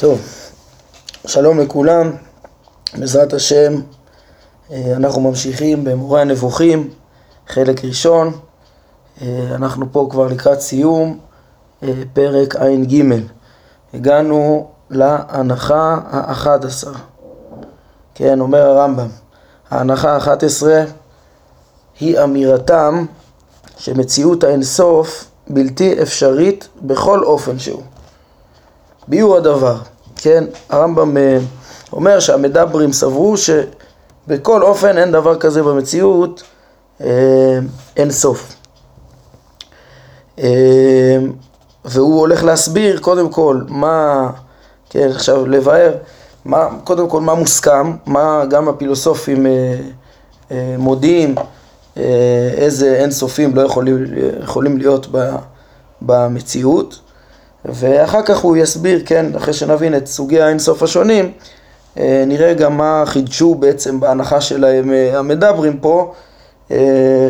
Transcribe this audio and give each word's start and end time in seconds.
טוב, 0.00 0.20
שלום 1.26 1.60
לכולם, 1.60 2.10
בעזרת 2.98 3.32
השם 3.32 3.72
אה, 4.70 4.92
אנחנו 4.96 5.20
ממשיכים 5.20 5.84
במורה 5.84 6.20
הנבוכים, 6.20 6.90
חלק 7.48 7.84
ראשון, 7.84 8.32
אה, 9.22 9.48
אנחנו 9.54 9.92
פה 9.92 10.08
כבר 10.10 10.26
לקראת 10.26 10.60
סיום 10.60 11.18
אה, 11.82 11.92
פרק 12.12 12.56
ע"ג, 12.56 13.04
הגענו 13.94 14.70
להנחה 14.90 15.98
האחת 16.10 16.64
עשר, 16.64 16.92
כן, 18.14 18.40
אומר 18.40 18.62
הרמב"ם, 18.62 19.08
ההנחה 19.70 20.12
האחת 20.12 20.42
עשרה 20.42 20.82
היא 22.00 22.18
אמירתם 22.24 23.06
שמציאות 23.76 24.44
האינסוף 24.44 25.24
בלתי 25.50 26.02
אפשרית 26.02 26.68
בכל 26.82 27.24
אופן 27.24 27.58
שהוא. 27.58 27.82
ביור 29.10 29.36
הדבר, 29.36 29.76
כן, 30.22 30.44
הרמב"ם 30.68 31.16
אה, 31.16 31.38
אומר 31.92 32.20
שהמדברים 32.20 32.92
סברו 32.92 33.34
שבכל 33.36 34.62
אופן 34.62 34.98
אין 34.98 35.12
דבר 35.12 35.38
כזה 35.38 35.62
במציאות 35.62 36.42
אה, 37.00 37.58
אין 37.96 38.10
סוף. 38.10 38.54
אה, 40.38 41.18
והוא 41.84 42.18
הולך 42.20 42.44
להסביר 42.44 42.98
קודם 42.98 43.28
כל 43.28 43.60
מה, 43.68 44.30
כן, 44.90 45.08
עכשיו 45.10 45.46
לבאר, 45.46 45.94
מה, 46.44 46.68
קודם 46.84 47.08
כל 47.08 47.20
מה 47.20 47.34
מוסכם, 47.34 47.92
מה 48.06 48.44
גם 48.50 48.68
הפילוסופים 48.68 49.46
מודיעים, 50.78 51.34
איזה 52.56 52.96
אין 52.96 53.10
סופים 53.10 53.54
לא 53.56 53.60
יכולים, 53.62 54.04
יכולים 54.42 54.78
להיות 54.78 55.06
במציאות. 56.02 57.00
ואחר 57.64 58.22
כך 58.22 58.38
הוא 58.38 58.56
יסביר, 58.56 59.02
כן, 59.06 59.26
אחרי 59.36 59.54
שנבין 59.54 59.96
את 59.96 60.06
סוגי 60.06 60.40
האינסוף 60.40 60.82
השונים, 60.82 61.32
אה, 61.98 62.24
נראה 62.26 62.54
גם 62.54 62.76
מה 62.76 63.02
חידשו 63.06 63.54
בעצם 63.54 64.00
בהנחה 64.00 64.40
שלהם 64.40 64.92
אה, 64.92 65.18
המדברים 65.18 65.78
פה, 65.78 66.12
אה, 66.70 67.28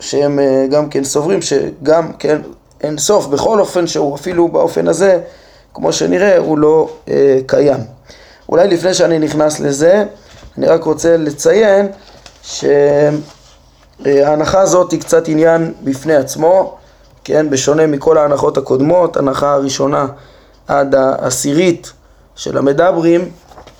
שהם 0.00 0.38
גם 0.70 0.88
כן 0.88 1.04
סוברים 1.04 1.42
שגם, 1.42 2.12
כן, 2.18 2.38
אין 2.80 2.98
סוף, 2.98 3.26
בכל 3.26 3.60
אופן 3.60 3.86
שהוא 3.86 4.14
אפילו 4.14 4.48
באופן 4.48 4.88
הזה, 4.88 5.20
כמו 5.74 5.92
שנראה, 5.92 6.38
הוא 6.38 6.58
לא 6.58 6.88
קיים. 7.46 7.80
אולי 8.48 8.68
לפני 8.68 8.94
שאני 8.94 9.18
נכנס 9.18 9.60
לזה, 9.60 10.04
אני 10.58 10.66
רק 10.66 10.84
רוצה 10.84 11.16
לציין 11.16 11.88
שההנחה 14.02 14.60
הזאת 14.60 14.92
היא 14.92 15.00
קצת 15.00 15.28
עניין 15.28 15.72
בפני 15.82 16.16
עצמו, 16.16 16.76
כן, 17.26 17.50
בשונה 17.50 17.86
מכל 17.86 18.18
ההנחות 18.18 18.58
הקודמות, 18.58 19.16
הנחה 19.16 19.52
הראשונה 19.52 20.06
עד 20.68 20.94
העשירית 20.94 21.92
של 22.36 22.58
המדברים, 22.58 23.30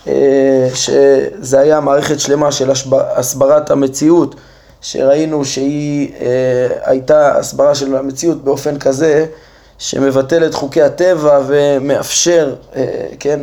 אה, 0.06 0.68
שזה 0.74 1.60
היה 1.60 1.80
מערכת 1.80 2.20
שלמה 2.20 2.52
של 2.52 2.70
הסברת 2.92 3.70
המציאות, 3.70 4.34
שראינו 4.80 5.44
שהיא 5.44 6.12
אה, 6.20 6.26
הייתה 6.84 7.38
הסברה 7.38 7.74
של 7.74 7.96
המציאות 7.96 8.44
באופן 8.44 8.78
כזה 8.78 9.26
שמבטל 9.78 10.46
את 10.46 10.54
חוקי 10.54 10.82
הטבע 10.82 11.40
ומאפשר, 11.46 12.54
אה, 12.76 12.84
כן, 13.20 13.40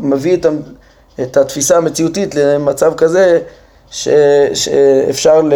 מביא 0.00 0.36
את, 0.36 0.46
את 1.20 1.36
התפיסה 1.36 1.76
המציאותית 1.76 2.34
למצב 2.34 2.94
כזה 2.94 3.40
ש, 3.90 4.08
שאפשר 4.54 5.42
ל... 5.42 5.52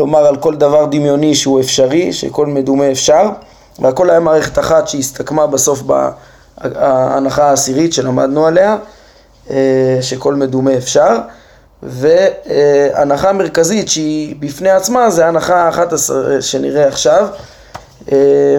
לומר 0.00 0.26
על 0.26 0.36
כל 0.36 0.56
דבר 0.56 0.86
דמיוני 0.86 1.34
שהוא 1.34 1.60
אפשרי, 1.60 2.12
שכל 2.12 2.46
מדומה 2.46 2.90
אפשר, 2.90 3.28
והכל 3.78 4.10
היה 4.10 4.20
מערכת 4.20 4.58
אחת 4.58 4.88
שהסתכמה 4.88 5.46
בסוף 5.46 5.82
בהנחה 5.82 7.44
העשירית 7.44 7.92
שלמדנו 7.92 8.46
עליה, 8.46 8.76
אה, 9.50 9.98
שכל 10.00 10.34
מדומה 10.34 10.76
אפשר, 10.76 11.18
והנחה 11.82 13.32
מרכזית 13.32 13.88
שהיא 13.88 14.36
בפני 14.38 14.70
עצמה 14.70 15.10
זה 15.10 15.24
ההנחה 15.26 15.56
האחת 15.56 15.92
שנראה 16.40 16.88
עכשיו. 16.88 17.28
אה, 18.12 18.58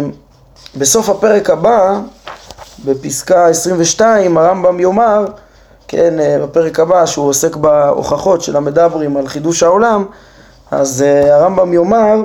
בסוף 0.76 1.10
הפרק 1.10 1.50
הבא, 1.50 2.00
בפסקה 2.86 3.48
22, 3.48 4.38
הרמב"ם 4.38 4.80
יאמר, 4.80 5.26
כן, 5.88 6.20
אה, 6.20 6.38
בפרק 6.44 6.80
הבא 6.80 7.06
שהוא 7.06 7.30
עוסק 7.30 7.56
בהוכחות 7.56 8.42
של 8.42 8.58
המדברים 8.58 9.18
על 9.18 9.28
חידוש 9.28 9.64
העולם, 9.64 10.06
אז 10.72 11.04
uh, 11.04 11.32
הרמב"ם 11.32 11.74
יאמר 11.74 12.16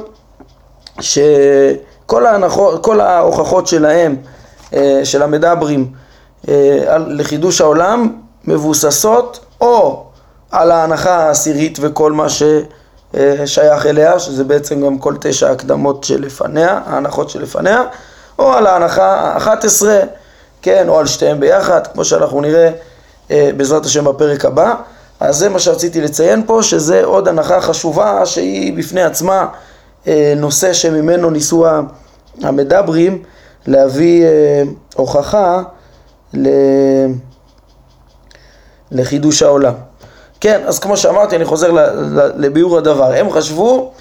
שכל 1.00 2.26
ההנחות, 2.26 2.84
כל 2.84 3.00
ההוכחות 3.00 3.66
שלהם, 3.66 4.16
uh, 4.70 4.76
של 5.04 5.22
המדברים 5.22 5.92
על, 6.88 7.06
לחידוש 7.08 7.60
העולם, 7.60 8.12
מבוססות 8.44 9.44
או 9.60 10.04
על 10.50 10.70
ההנחה 10.70 11.14
העשירית 11.14 11.78
וכל 11.82 12.12
מה 12.12 12.26
ששייך 12.28 13.86
אליה, 13.86 14.18
שזה 14.18 14.44
בעצם 14.44 14.86
גם 14.86 14.98
כל 14.98 15.14
תשע 15.20 15.48
ההקדמות 15.48 16.04
שלפניה, 16.04 16.80
ההנחות 16.86 17.30
שלפניה, 17.30 17.82
או 18.38 18.52
על 18.52 18.66
ההנחה 18.66 19.14
האחת 19.14 19.64
עשרה, 19.64 20.00
כן, 20.62 20.88
או 20.88 20.98
על 20.98 21.06
שתיהם 21.06 21.40
ביחד, 21.40 21.86
כמו 21.86 22.04
שאנחנו 22.04 22.40
נראה 22.40 22.70
בעזרת 23.30 23.86
השם 23.86 24.04
בפרק 24.04 24.44
הבא. 24.44 24.74
אז 25.20 25.36
זה 25.36 25.48
מה 25.48 25.58
שרציתי 25.58 26.00
לציין 26.00 26.42
פה, 26.46 26.62
שזה 26.62 27.04
עוד 27.04 27.28
הנחה 27.28 27.60
חשובה 27.60 28.26
שהיא 28.26 28.78
בפני 28.78 29.02
עצמה 29.02 29.46
אה, 30.06 30.34
נושא 30.36 30.72
שממנו 30.72 31.30
ניסו 31.30 31.66
המדברים 32.42 33.22
להביא 33.66 34.24
אה, 34.24 34.62
הוכחה 34.94 35.62
לחידוש 38.92 39.42
העולם. 39.42 39.74
כן, 40.40 40.60
אז 40.66 40.78
כמו 40.78 40.96
שאמרתי, 40.96 41.36
אני 41.36 41.44
חוזר 41.44 41.70
לביאור 42.36 42.78
הדבר. 42.78 43.12
הם 43.12 43.30
חשבו, 43.30 43.92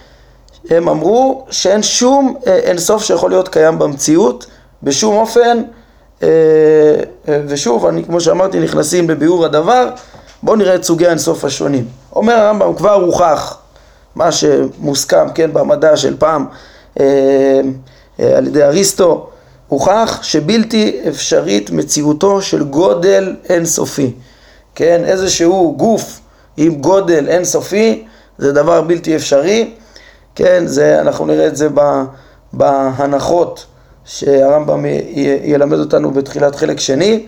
הם 0.70 0.90
אמרו 0.90 1.46
שאין 1.50 1.84
שום 1.84 2.36
אה, 2.48 2.56
אין 2.56 2.78
סוף 2.78 3.04
שיכול 3.04 3.30
להיות 3.30 3.48
קיים 3.48 3.80
במציאות, 3.80 4.46
בשום 4.84 5.16
אופן, 5.16 5.62
ושוב, 7.28 7.86
אני, 7.86 8.04
כמו 8.04 8.22
שאמרתי, 8.22 8.60
נכנסים 8.60 9.08
בביאור 9.08 9.46
הדבר. 9.46 9.90
בואו 10.46 10.56
נראה 10.56 10.76
את 10.76 10.84
סוגי 10.84 11.08
האינסוף 11.08 11.46
השונים. 11.46 11.86
אומר 12.16 12.34
הרמב"ם, 12.34 12.76
כבר 12.76 12.94
הוכח 12.94 13.58
מה 14.16 14.32
שמוסכם, 14.32 15.30
כן, 15.36 15.54
במדע 15.54 15.98
של 15.98 16.18
פעם 16.18 16.46
אה, 17.00 17.62
אה, 18.20 18.38
על 18.38 18.48
ידי 18.48 18.64
אריסטו, 18.64 19.30
הוכח 19.68 20.20
שבלתי 20.24 21.02
אפשרית 21.10 21.72
מציאותו 21.72 22.42
של 22.42 22.64
גודל 22.64 23.36
אינסופי. 23.50 24.12
כן, 24.76 25.02
איזשהו 25.06 25.74
גוף 25.78 26.20
עם 26.58 26.76
גודל 26.76 27.30
אינסופי 27.30 28.06
זה 28.38 28.52
דבר 28.52 28.82
בלתי 28.82 29.16
אפשרי. 29.16 29.74
כן, 30.36 30.64
זה, 30.68 31.02
אנחנו 31.02 31.26
נראה 31.26 31.48
את 31.48 31.56
זה 31.56 31.68
בהנחות 32.54 33.66
שהרמב"ם 34.06 34.86
ילמד 35.44 35.80
אותנו 35.80 36.12
בתחילת 36.12 36.56
חלק 36.56 36.80
שני. 36.80 37.26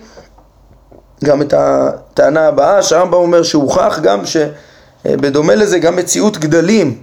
גם 1.24 1.42
את 1.42 1.54
הטענה 1.56 2.46
הבאה, 2.46 2.82
שהרמב"ם 2.82 3.14
אומר 3.14 3.42
שהוכח 3.42 3.98
גם 4.02 4.20
שבדומה 4.26 5.54
לזה 5.54 5.78
גם 5.78 5.96
מציאות 5.96 6.38
גדלים 6.38 6.98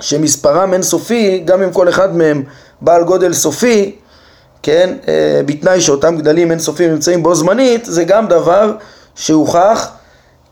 שמספרם 0.00 0.72
אינסופי, 0.72 1.42
גם 1.44 1.62
אם 1.62 1.72
כל 1.72 1.88
אחד 1.88 2.16
מהם 2.16 2.42
בעל 2.80 3.04
גודל 3.04 3.32
סופי, 3.32 3.94
כן, 4.62 4.96
אה, 5.08 5.40
בתנאי 5.46 5.80
שאותם 5.80 6.16
גדלים 6.16 6.50
אינסופיים 6.50 6.90
נמצאים 6.90 7.22
בו 7.22 7.34
זמנית, 7.34 7.84
זה 7.84 8.04
גם 8.04 8.26
דבר 8.26 8.72
שהוכח 9.14 9.90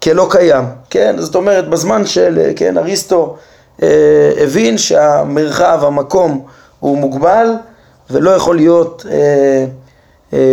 כלא 0.03 0.27
קיים, 0.31 0.65
כן, 0.91 1.17
זאת 1.19 1.35
אומרת 1.35 1.69
בזמן 1.69 2.07
של, 2.07 2.39
אה, 2.45 2.53
כן, 2.57 2.79
אריסטו 2.79 3.37
אה, 3.83 4.33
הבין 4.37 4.79
שהמרחב, 4.79 5.81
המקום 5.83 6.47
הוא 6.81 6.99
מוגבל 6.99 7.47
ולא 8.11 8.31
יכול 8.31 8.57
להיות 8.57 9.07
אה, 9.11 9.15
אה, 9.15 9.67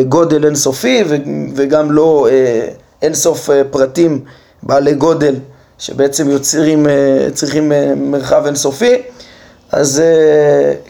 גודל 0.09 0.45
אינסופי 0.45 1.03
וגם 1.55 1.91
לא 1.91 2.27
אה, 2.31 2.67
אינסוף 3.01 3.49
אה, 3.49 3.61
פרטים 3.71 4.19
בעלי 4.63 4.93
גודל 4.93 5.35
שבעצם 5.77 6.29
יוצרים, 6.29 6.87
צריכים 7.33 7.71
מרחב 7.97 8.45
אינסופי 8.45 9.01
אז 9.71 10.01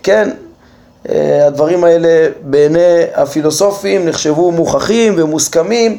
כן, 0.03 0.29
הדברים 1.47 1.83
האלה 1.83 2.29
בעיני 2.41 3.03
הפילוסופים 3.13 4.05
נחשבו 4.05 4.51
מוכחים 4.51 5.13
ומוסכמים 5.17 5.97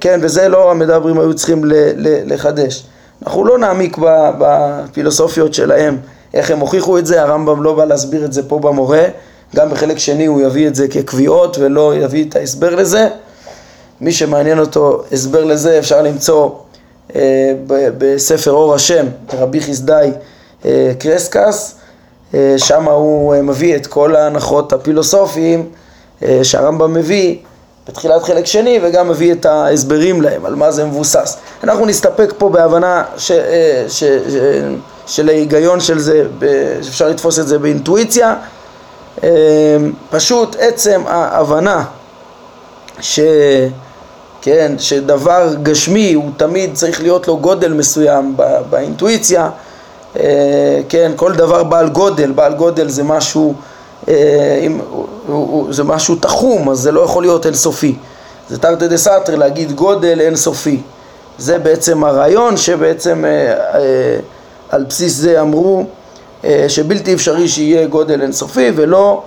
כן, 0.00 0.20
וזה 0.22 0.48
לא 0.48 0.70
המדברים 0.70 1.20
היו 1.20 1.34
צריכים 1.34 1.62
לחדש. 2.24 2.86
אנחנו 3.22 3.44
לא 3.44 3.58
נעמיק 3.58 3.96
בפילוסופיות 4.38 5.54
שלהם, 5.54 5.96
איך 6.34 6.50
הם 6.50 6.58
הוכיחו 6.58 6.98
את 6.98 7.06
זה, 7.06 7.22
הרמב"ם 7.22 7.62
לא 7.62 7.74
בא 7.74 7.84
להסביר 7.84 8.24
את 8.24 8.32
זה 8.32 8.48
פה 8.48 8.58
במורה 8.58 9.04
גם 9.56 9.70
בחלק 9.70 9.98
שני 9.98 10.26
הוא 10.26 10.40
יביא 10.40 10.68
את 10.68 10.74
זה 10.74 10.88
כקביעות 10.88 11.56
ולא 11.58 11.94
יביא 11.96 12.24
את 12.28 12.36
ההסבר 12.36 12.74
לזה. 12.74 13.08
מי 14.00 14.12
שמעניין 14.12 14.58
אותו 14.58 15.02
הסבר 15.12 15.44
לזה 15.44 15.78
אפשר 15.78 16.02
למצוא 16.02 16.50
אה, 17.16 17.52
בספר 17.98 18.50
אור 18.50 18.74
השם, 18.74 19.06
רבי 19.32 19.60
חסדאי 19.60 20.10
אה, 20.64 20.92
קרסקס, 20.98 21.74
אה, 22.34 22.54
שם 22.56 22.84
הוא 22.84 23.34
אה, 23.34 23.42
מביא 23.42 23.76
את 23.76 23.86
כל 23.86 24.16
ההנחות 24.16 24.72
הפילוסופיים 24.72 25.66
אה, 26.22 26.40
שהרמב"ם 26.42 26.94
מביא 26.94 27.36
בתחילת 27.88 28.22
חלק 28.22 28.46
שני 28.46 28.80
וגם 28.82 29.08
מביא 29.08 29.32
את 29.32 29.46
ההסברים 29.46 30.22
להם, 30.22 30.46
על 30.46 30.54
מה 30.54 30.70
זה 30.70 30.84
מבוסס. 30.84 31.36
אנחנו 31.64 31.86
נסתפק 31.86 32.32
פה 32.38 32.48
בהבנה 32.48 33.04
ש, 33.16 33.30
אה, 33.30 33.84
ש, 33.88 34.04
ש, 34.04 34.04
של 35.06 35.28
ההיגיון 35.28 35.80
של 35.80 35.98
זה, 35.98 36.24
שאפשר 36.82 37.08
לתפוס 37.08 37.38
את 37.38 37.48
זה 37.48 37.58
באינטואיציה. 37.58 38.34
אה, 39.24 39.28
פשוט 40.10 40.56
עצם 40.58 41.02
ההבנה 41.06 41.84
ש... 43.00 43.20
כן, 44.42 44.72
שדבר 44.78 45.54
גשמי 45.62 46.12
הוא 46.12 46.30
תמיד 46.36 46.74
צריך 46.74 47.02
להיות 47.02 47.28
לו 47.28 47.36
גודל 47.36 47.72
מסוים 47.72 48.36
באינטואיציה, 48.70 49.50
אה, 50.20 50.80
כן, 50.88 51.12
כל 51.16 51.32
דבר 51.32 51.64
בעל 51.64 51.88
גודל, 51.88 52.32
בעל 52.32 52.54
גודל 52.54 52.88
זה 52.88 53.04
משהו, 53.04 53.54
אה, 54.08 54.66
זה 55.70 55.84
משהו 55.84 56.14
תחום, 56.14 56.68
אז 56.68 56.78
זה 56.78 56.92
לא 56.92 57.00
יכול 57.00 57.22
להיות 57.22 57.46
אינסופי. 57.46 57.94
זה 58.48 58.58
תרתי 58.58 58.88
דה 58.88 58.96
סתרי 58.96 59.36
להגיד 59.36 59.72
גודל 59.72 60.20
אינסופי. 60.20 60.80
זה 61.38 61.58
בעצם 61.58 62.04
הרעיון 62.04 62.56
שבעצם 62.56 63.24
אה, 63.24 64.16
על 64.70 64.84
בסיס 64.84 65.12
זה 65.12 65.40
אמרו 65.40 65.86
שבלתי 66.68 67.14
אפשרי 67.14 67.48
שיהיה 67.48 67.86
גודל 67.86 68.22
אינסופי 68.22 68.70
ולא 68.76 69.22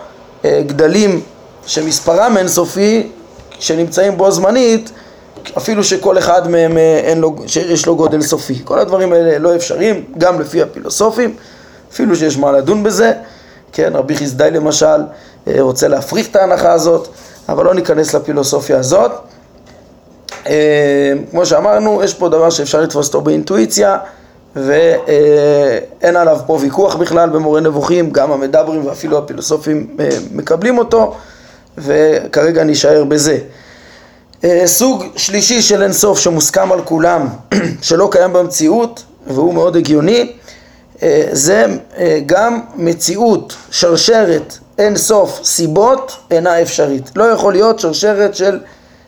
גדלים 0.45 1.21
שמספרם 1.65 2.37
אינסופי 2.37 3.07
שנמצאים 3.59 4.17
בו 4.17 4.31
זמנית 4.31 4.91
אפילו 5.57 5.83
שכל 5.83 6.17
אחד 6.17 6.47
מהם 6.47 6.77
אה, 6.77 7.01
אין 7.03 7.19
לו, 7.19 7.35
שיש 7.47 7.85
לו 7.85 7.95
גודל 7.95 8.21
סופי. 8.21 8.61
כל 8.63 8.79
הדברים 8.79 9.13
האלה 9.13 9.39
לא 9.39 9.55
אפשריים, 9.55 10.03
גם 10.17 10.39
לפי 10.41 10.61
הפילוסופים, 10.61 11.35
אפילו 11.91 12.15
שיש 12.15 12.37
מה 12.37 12.51
לדון 12.51 12.83
בזה. 12.83 13.13
כן, 13.71 13.91
רבי 13.95 14.17
חסדאי 14.17 14.51
למשל 14.51 15.01
אה, 15.47 15.55
רוצה 15.59 15.87
להפריך 15.87 16.27
את 16.31 16.35
ההנחה 16.35 16.71
הזאת, 16.71 17.07
אבל 17.49 17.65
לא 17.65 17.73
ניכנס 17.73 18.15
לפילוסופיה 18.15 18.77
הזאת. 18.77 19.11
אה, 20.47 21.13
כמו 21.31 21.45
שאמרנו, 21.45 22.03
יש 22.03 22.13
פה 22.13 22.29
דבר 22.29 22.49
שאפשר 22.49 22.81
לתפוס 22.81 23.07
אותו 23.07 23.21
באינטואיציה, 23.21 23.97
ואין 24.55 26.15
עליו 26.15 26.39
פה 26.45 26.57
ויכוח 26.61 26.95
בכלל 26.95 27.29
במורה 27.29 27.61
נבוכים, 27.61 28.11
גם 28.11 28.31
המדברים 28.31 28.85
ואפילו 28.85 29.17
הפילוסופים 29.17 29.97
מקבלים 30.31 30.77
אותו, 30.77 31.15
וכרגע 31.77 32.63
נישאר 32.63 33.03
בזה. 33.03 33.37
אה, 34.43 34.63
סוג 34.65 35.03
שלישי 35.15 35.61
של 35.61 35.83
אינסוף 35.83 36.19
שמוסכם 36.19 36.71
על 36.71 36.81
כולם, 36.81 37.27
שלא 37.81 38.07
קיים 38.11 38.33
במציאות 38.33 39.03
והוא 39.27 39.53
מאוד 39.53 39.75
הגיוני, 39.75 40.31
אה, 41.03 41.27
זה 41.31 41.65
אה, 41.97 42.19
גם 42.25 42.61
מציאות, 42.75 43.55
שרשרת 43.71 44.57
אינסוף 44.77 45.39
סיבות 45.43 46.15
אינה 46.31 46.61
אפשרית. 46.61 47.11
לא 47.15 47.23
יכול 47.23 47.53
להיות 47.53 47.79
שרשרת 47.79 48.35
של 48.35 48.59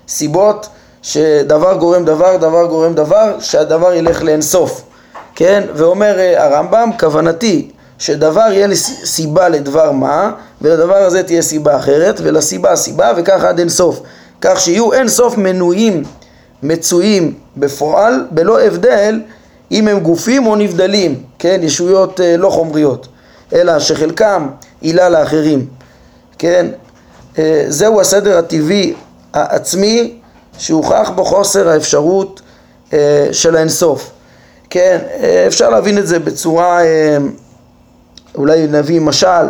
סיבות 0.08 0.68
שדבר 1.02 1.78
גורם 1.78 2.06
דבר, 2.06 2.38
דבר 2.38 2.66
גורם 2.66 2.94
דבר, 2.94 3.40
שהדבר 3.40 3.94
ילך 3.94 4.24
לאינסוף. 4.24 4.84
כן? 5.36 5.64
ואומר 5.76 6.16
הרמב"ם, 6.38 6.90
כוונתי 7.00 7.72
שדבר 8.00 8.48
יהיה 8.52 8.76
סיבה 9.04 9.50
לדבר 9.50 9.92
מה, 9.92 10.32
ולדבר 10.62 10.96
הזה 10.96 11.24
תהיה 11.24 11.42
סיבה 11.42 11.78
אחרת, 11.78 12.20
ולסיבה 12.24 12.76
סיבה, 12.76 13.12
וככה 13.18 13.50
עד 13.50 13.60
אינסוף. 13.60 14.02
כך 14.42 14.60
שיהיו 14.60 14.94
אין 14.94 15.08
סוף 15.08 15.38
מנויים 15.38 16.04
מצויים 16.64 17.34
בפועל 17.58 18.26
בלא 18.32 18.62
הבדל 18.62 19.22
אם 19.72 19.88
הם 19.88 20.00
גופים 20.00 20.48
או 20.48 20.56
נבדלים, 20.56 21.24
כן, 21.40 21.60
ישויות 21.64 22.22
אה, 22.22 22.38
לא 22.38 22.50
חומריות, 22.50 23.08
אלא 23.54 23.80
שחלקם 23.80 24.48
עילה 24.82 25.10
לאחרים, 25.10 25.66
כן, 26.40 26.68
אה, 27.38 27.66
זהו 27.68 28.02
הסדר 28.02 28.38
הטבעי 28.38 28.94
העצמי 29.34 30.14
שהוכח 30.58 31.12
בו 31.16 31.26
חוסר 31.26 31.70
האפשרות 31.70 32.42
אה, 32.94 33.28
של 33.32 33.56
האינסוף, 33.56 34.12
כן, 34.70 34.98
אה, 35.20 35.48
אפשר 35.48 35.70
להבין 35.70 35.98
את 35.98 36.08
זה 36.08 36.20
בצורה, 36.20 36.84
אה, 36.84 37.18
אולי 38.36 38.68
נביא 38.68 39.02
משל 39.02 39.46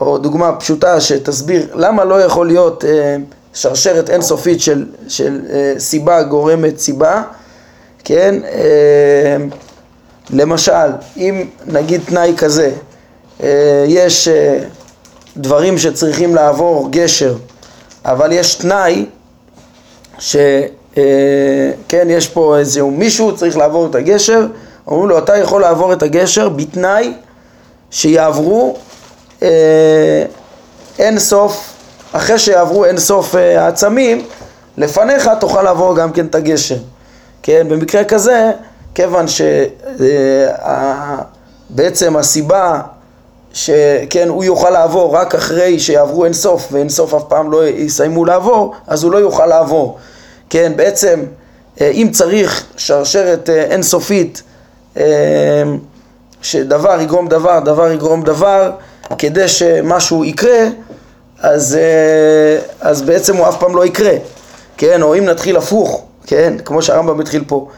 או 0.00 0.18
דוגמה 0.18 0.52
פשוטה 0.56 1.00
שתסביר 1.00 1.66
למה 1.74 2.04
לא 2.04 2.22
יכול 2.22 2.46
להיות 2.46 2.84
אה, 2.84 3.16
שרשרת 3.54 4.10
אינסופית 4.10 4.60
של, 4.60 4.86
של 5.08 5.40
סיבה 5.78 6.22
גורמת 6.22 6.78
סיבה, 6.78 7.22
כן? 8.04 8.34
למשל, 10.30 10.90
אם 11.16 11.46
נגיד 11.66 12.00
תנאי 12.06 12.34
כזה, 12.36 12.72
יש 13.86 14.28
דברים 15.36 15.78
שצריכים 15.78 16.34
לעבור 16.34 16.88
גשר, 16.90 17.36
אבל 18.04 18.32
יש 18.32 18.54
תנאי 18.54 19.06
שכן, 20.18 20.83
אה, 20.98 21.02
יש 21.92 22.28
פה 22.28 22.58
איזשהו 22.58 22.90
מישהו 22.90 23.36
צריך 23.36 23.56
לעבור 23.56 23.86
את 23.86 23.94
הגשר, 23.94 24.46
אומרים 24.86 25.08
לו 25.08 25.18
אתה 25.18 25.36
יכול 25.36 25.60
לעבור 25.60 25.92
את 25.92 26.02
הגשר 26.02 26.48
בתנאי 26.48 27.12
שיעברו 27.90 28.76
אה, 29.42 30.24
אין 30.98 31.18
סוף 31.18 31.74
אחרי 32.12 32.38
שיעברו 32.38 32.84
אין 32.84 32.98
סוף 32.98 33.34
אה, 33.34 33.64
העצמים, 33.64 34.24
לפניך 34.76 35.30
תוכל 35.40 35.62
לעבור 35.62 35.96
גם 35.96 36.12
כן 36.12 36.26
את 36.26 36.34
הגשר. 36.34 36.76
כן, 37.42 37.66
במקרה 37.68 38.04
כזה, 38.04 38.52
כיוון 38.94 39.26
שבעצם 41.70 42.16
הסיבה 42.16 42.80
שכן, 43.52 44.28
הוא 44.28 44.44
יוכל 44.44 44.70
לעבור 44.70 45.16
רק 45.16 45.34
אחרי 45.34 45.78
שיעברו 45.78 46.24
אין 46.24 46.32
סוף, 46.32 46.68
ואין 46.72 46.88
סוף 46.88 47.14
אף 47.14 47.22
פעם 47.28 47.52
לא 47.52 47.68
יסיימו 47.68 48.24
לעבור, 48.24 48.74
אז 48.86 49.04
הוא 49.04 49.12
לא 49.12 49.18
יוכל 49.18 49.46
לעבור. 49.46 49.98
כן, 50.54 50.72
בעצם, 50.76 51.20
אה, 51.80 51.90
אם 51.90 52.08
צריך 52.12 52.64
שרשרת 52.76 53.50
אינסופית, 53.50 54.42
שדבר 56.42 57.00
יגרום 57.00 57.28
דבר, 57.28 57.60
דבר 57.60 57.92
יגרום 57.92 58.22
דבר, 58.22 58.70
כדי 59.18 59.48
שמשהו 59.48 60.24
יקרה, 60.24 60.64
אז, 61.40 61.78
אה, 61.80 62.58
אז 62.80 63.02
בעצם 63.02 63.36
הוא 63.36 63.48
אף 63.48 63.56
פעם 63.60 63.76
לא 63.76 63.86
יקרה, 63.86 64.12
כן? 64.76 65.02
או 65.02 65.18
אם 65.18 65.24
נתחיל 65.24 65.56
הפוך, 65.56 66.04
כן? 66.26 66.54
כמו 66.64 66.82
שהרמב"ם 66.82 67.20
התחיל 67.20 67.44
פה, 67.46 67.68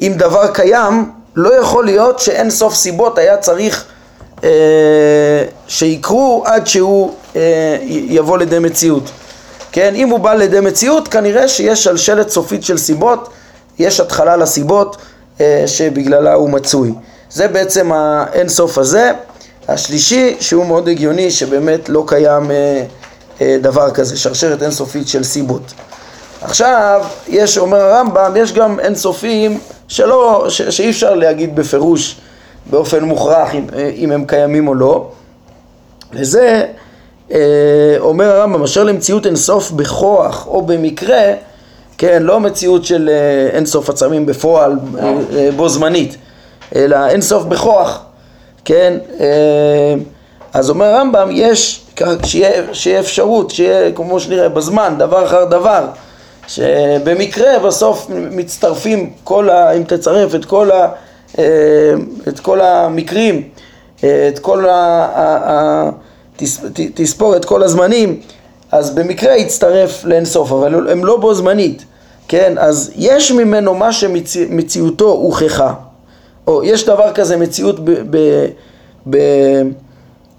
אם 0.00 0.12
דבר 0.16 0.52
קיים, 0.52 1.10
לא 1.36 1.60
יכול 1.60 1.84
להיות 1.84 2.18
שאין 2.18 2.50
סוף 2.50 2.74
סיבות 2.74 3.18
היה 3.18 3.36
צריך 3.36 3.84
אה, 4.44 4.50
שיקרו 5.68 6.42
עד 6.46 6.66
שהוא 6.66 7.14
אה, 7.36 7.76
יבוא 7.88 8.38
לידי 8.38 8.58
מציאות. 8.58 9.10
כן, 9.74 9.94
אם 9.94 10.08
הוא 10.08 10.20
בא 10.20 10.34
לידי 10.34 10.60
מציאות, 10.60 11.08
כנראה 11.08 11.48
שיש 11.48 11.84
שלשלת 11.84 12.28
סופית 12.28 12.64
של 12.64 12.78
סיבות, 12.78 13.28
יש 13.78 14.00
התחלה 14.00 14.36
לסיבות 14.36 14.96
אה, 15.40 15.64
שבגללה 15.66 16.34
הוא 16.34 16.50
מצוי. 16.50 16.92
זה 17.30 17.48
בעצם 17.48 17.92
האין 17.92 18.48
סוף 18.48 18.78
הזה. 18.78 19.12
השלישי, 19.68 20.36
שהוא 20.40 20.66
מאוד 20.66 20.88
הגיוני, 20.88 21.30
שבאמת 21.30 21.88
לא 21.88 22.04
קיים 22.06 22.50
אה, 22.50 22.84
אה, 23.40 23.56
דבר 23.60 23.90
כזה, 23.90 24.16
שרשרת 24.16 24.62
אינסופית 24.62 25.08
של 25.08 25.24
סיבות. 25.24 25.72
עכשיו, 26.40 27.04
יש, 27.28 27.58
אומר 27.58 27.80
הרמב"ם, 27.80 28.32
יש 28.36 28.52
גם 28.52 28.80
אינסופים 28.80 29.58
שלא, 29.88 30.46
ש, 30.48 30.62
שאי 30.62 30.90
אפשר 30.90 31.14
להגיד 31.14 31.56
בפירוש 31.56 32.16
באופן 32.70 33.04
מוכרח 33.04 33.54
אם, 33.54 33.66
אה, 33.76 33.90
אם 33.96 34.12
הם 34.12 34.24
קיימים 34.24 34.68
או 34.68 34.74
לא, 34.74 35.10
וזה 36.12 36.66
אומר 37.98 38.30
הרמב"ם, 38.30 38.62
אשר 38.62 38.84
למציאות 38.84 39.26
אינסוף 39.26 39.70
בכוח 39.70 40.46
או 40.46 40.62
במקרה, 40.62 41.32
כן, 41.98 42.22
לא 42.22 42.40
מציאות 42.40 42.84
של 42.84 43.10
אינסוף 43.52 43.90
עצמים 43.90 44.26
בפועל 44.26 44.72
בו 45.56 45.68
זמנית, 45.68 46.16
אלא 46.74 47.06
אינסוף 47.08 47.44
בכוח, 47.44 48.04
כן, 48.64 48.94
אז 50.52 50.70
אומר 50.70 50.86
הרמב"ם, 50.86 51.28
יש 51.32 51.80
שיהיה, 52.24 52.74
שיהיה 52.74 53.00
אפשרות, 53.00 53.50
שיהיה 53.50 53.92
כמו 53.92 54.20
שנראה 54.20 54.48
בזמן, 54.48 54.94
דבר 54.98 55.24
אחר 55.24 55.44
דבר, 55.44 55.86
שבמקרה 56.46 57.58
בסוף 57.58 58.06
מצטרפים 58.10 59.10
כל 59.24 59.50
ה... 59.50 59.72
אם 59.72 59.82
תצרף 59.82 60.34
את 60.34 60.44
כל, 60.44 60.70
ה, 60.70 60.88
אה, 61.38 61.44
את 62.28 62.40
כל 62.40 62.60
המקרים, 62.60 63.42
אה, 64.04 64.28
את 64.28 64.38
כל 64.38 64.68
ה... 64.68 65.90
תספור 66.94 67.36
את 67.36 67.44
כל 67.44 67.62
הזמנים, 67.62 68.20
אז 68.72 68.94
במקרה 68.94 69.36
יצטרף 69.36 70.04
לאינסוף, 70.04 70.52
אבל 70.52 70.90
הם 70.90 71.04
לא 71.04 71.16
בו 71.16 71.34
זמנית, 71.34 71.84
כן? 72.28 72.54
אז 72.58 72.92
יש 72.96 73.32
ממנו 73.32 73.74
מה 73.74 73.92
שמציאותו 73.92 75.08
הוכחה, 75.08 75.74
או 76.46 76.64
יש 76.64 76.86
דבר 76.86 77.12
כזה 77.12 77.36
מציאות 77.36 77.84
ב... 77.84 77.90
ב, 78.10 78.46
ב 79.10 79.18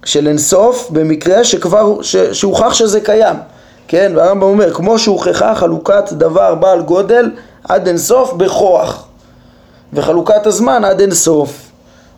של 0.06 0.28
אינסוף 0.28 0.90
במקרה 0.90 1.44
שכבר, 1.44 2.02
ש, 2.02 2.16
שהוכח 2.16 2.74
שזה 2.74 3.02
קיים, 3.02 3.36
כן? 3.88 4.12
והרמב"ם 4.16 4.44
אומר, 4.44 4.74
כמו 4.74 5.00
שהוכחה 5.00 5.56
חלוקת 5.56 6.12
דבר 6.12 6.56
בעל 6.56 6.82
גודל 6.82 7.32
עד 7.64 7.88
אינסוף 7.88 8.34
בכוח, 8.34 9.08
וחלוקת 9.94 10.46
הזמן 10.48 10.84
עד 10.84 11.00
אינסוף. 11.00 11.72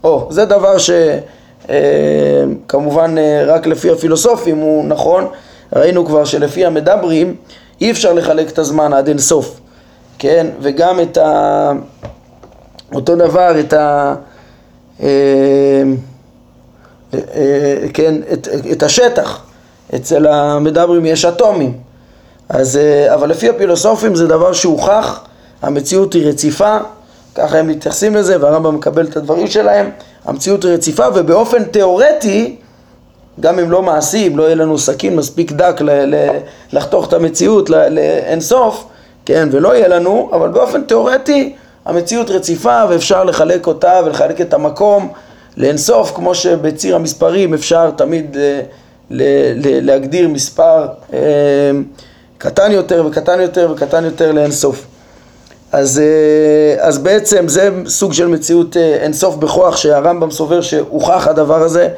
או, 0.03 0.27
זה 0.31 0.45
דבר 0.45 0.75
שכמובן 0.77 1.36
אה, 1.69 1.75
אה, 3.17 3.43
רק 3.45 3.67
לפי 3.67 3.91
הפילוסופים 3.91 4.57
הוא 4.57 4.85
נכון, 4.85 5.27
ראינו 5.75 6.05
כבר 6.05 6.25
שלפי 6.25 6.65
המדברים 6.65 7.35
אי 7.81 7.91
אפשר 7.91 8.13
לחלק 8.13 8.49
את 8.49 8.59
הזמן 8.59 8.93
עד 8.93 9.07
אין 9.07 9.17
סוף, 9.17 9.59
כן? 10.19 10.47
וגם 10.61 10.99
את 10.99 11.17
ה... 11.17 11.71
אותו 12.93 13.15
דבר, 13.15 13.59
את 13.59 13.73
ה... 13.73 14.15
אה, 15.03 15.83
כן, 17.93 18.15
את, 18.33 18.47
את 18.71 18.83
השטח. 18.83 19.43
אצל 19.95 20.27
המדברים 20.27 21.05
יש 21.05 21.25
אטומים. 21.25 21.73
אז, 22.49 22.79
אבל 23.13 23.29
לפי 23.29 23.49
הפילוסופים 23.49 24.15
זה 24.15 24.27
דבר 24.27 24.53
שהוכח, 24.53 25.21
המציאות 25.61 26.13
היא 26.13 26.27
רציפה, 26.27 26.77
ככה 27.37 27.57
הם 27.57 27.67
מתייחסים 27.67 28.15
לזה, 28.15 28.41
והרמב"ם 28.41 28.75
מקבל 28.75 29.05
את 29.05 29.17
הדברים 29.17 29.47
שלהם, 29.47 29.89
המציאות 30.25 30.65
רציפה, 30.65 31.05
ובאופן 31.15 31.63
תיאורטי, 31.63 32.55
גם 33.39 33.59
אם 33.59 33.71
לא 33.71 33.81
מעשי, 33.81 34.27
אם 34.27 34.37
לא 34.37 34.43
יהיה 34.43 34.55
לנו 34.55 34.77
סכין 34.77 35.15
מספיק 35.15 35.51
דק 35.51 35.81
ל- 35.81 36.15
ל- 36.15 36.37
לחתוך 36.73 37.07
את 37.07 37.13
המציאות 37.13 37.69
לאין 37.69 38.41
סוף, 38.41 38.85
כן, 39.25 39.49
ולא 39.51 39.75
יהיה 39.75 39.87
לנו, 39.87 40.29
אבל 40.33 40.49
באופן 40.49 40.81
תיאורטי 40.83 41.55
המציאות 41.85 42.29
רציפה 42.29 42.83
ואפשר 42.89 43.23
לחלק 43.23 43.67
אותה 43.67 43.99
ולחלק 44.05 44.41
את 44.41 44.53
המקום 44.53 45.09
לאין 45.57 45.77
סוף, 45.77 46.11
כמו 46.15 46.35
שבציר 46.35 46.95
המספרים 46.95 47.53
אפשר 47.53 47.91
תמיד 47.91 48.37
ל- 48.39 48.61
ל- 49.55 49.85
להגדיר 49.85 50.27
מספר 50.27 50.87
אה, 51.13 51.19
קטן 52.37 52.71
יותר 52.71 53.03
וקטן 53.07 53.41
יותר 53.41 53.71
וקטן 53.75 54.05
יותר 54.05 54.31
לאין 54.31 54.51
סוף. 54.51 54.85
אז, 55.71 55.99
אה, 55.99 56.87
אז 56.87 56.97
בעצם 56.97 57.47
זה 57.47 57.69
סוג 57.85 58.13
של 58.13 58.27
מציאות 58.27 58.77
אה, 58.77 58.95
אינסוף 58.95 59.35
בכוח 59.35 59.77
שהרמב"ם 59.77 60.31
סובר 60.31 60.61
שהוכח 60.61 61.27
הדבר 61.27 61.63
הזה, 61.63 61.89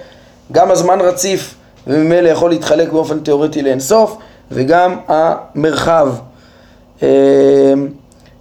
גם 0.52 0.72
הזמן 0.72 1.02
רציף 1.02 1.56
וממילא 1.88 2.30
יכול 2.30 2.50
להתחלק 2.50 2.92
באופן 2.92 3.20
תיאורטי 3.20 3.62
לאינסוף 3.62 4.18
וגם 4.52 4.96
המרחב. 5.08 6.10
אה, 7.04 7.08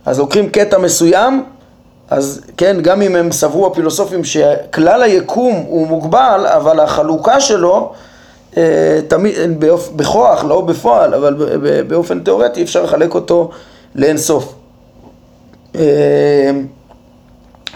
אז 0.06 0.18
לוקחים 0.18 0.48
קטע 0.48 0.78
מסוים, 0.78 1.44
אז 2.10 2.40
כן, 2.56 2.76
גם 2.82 3.02
אם 3.02 3.16
הם 3.16 3.32
סברו 3.32 3.66
הפילוסופים 3.66 4.24
שכלל 4.24 5.02
היקום 5.02 5.64
הוא 5.68 5.86
מוגבל, 5.86 6.46
אבל 6.46 6.80
החלוקה 6.80 7.40
שלו 7.40 7.92
תמיד, 9.08 9.34
בכוח, 9.96 10.44
לא 10.44 10.60
בפועל, 10.60 11.14
אבל 11.14 11.34
באופן 11.88 12.20
תיאורטי 12.20 12.62
אפשר 12.62 12.82
לחלק 12.82 13.14
אותו 13.14 13.50
לאינסוף. 13.94 14.57
אמ, 15.74 15.80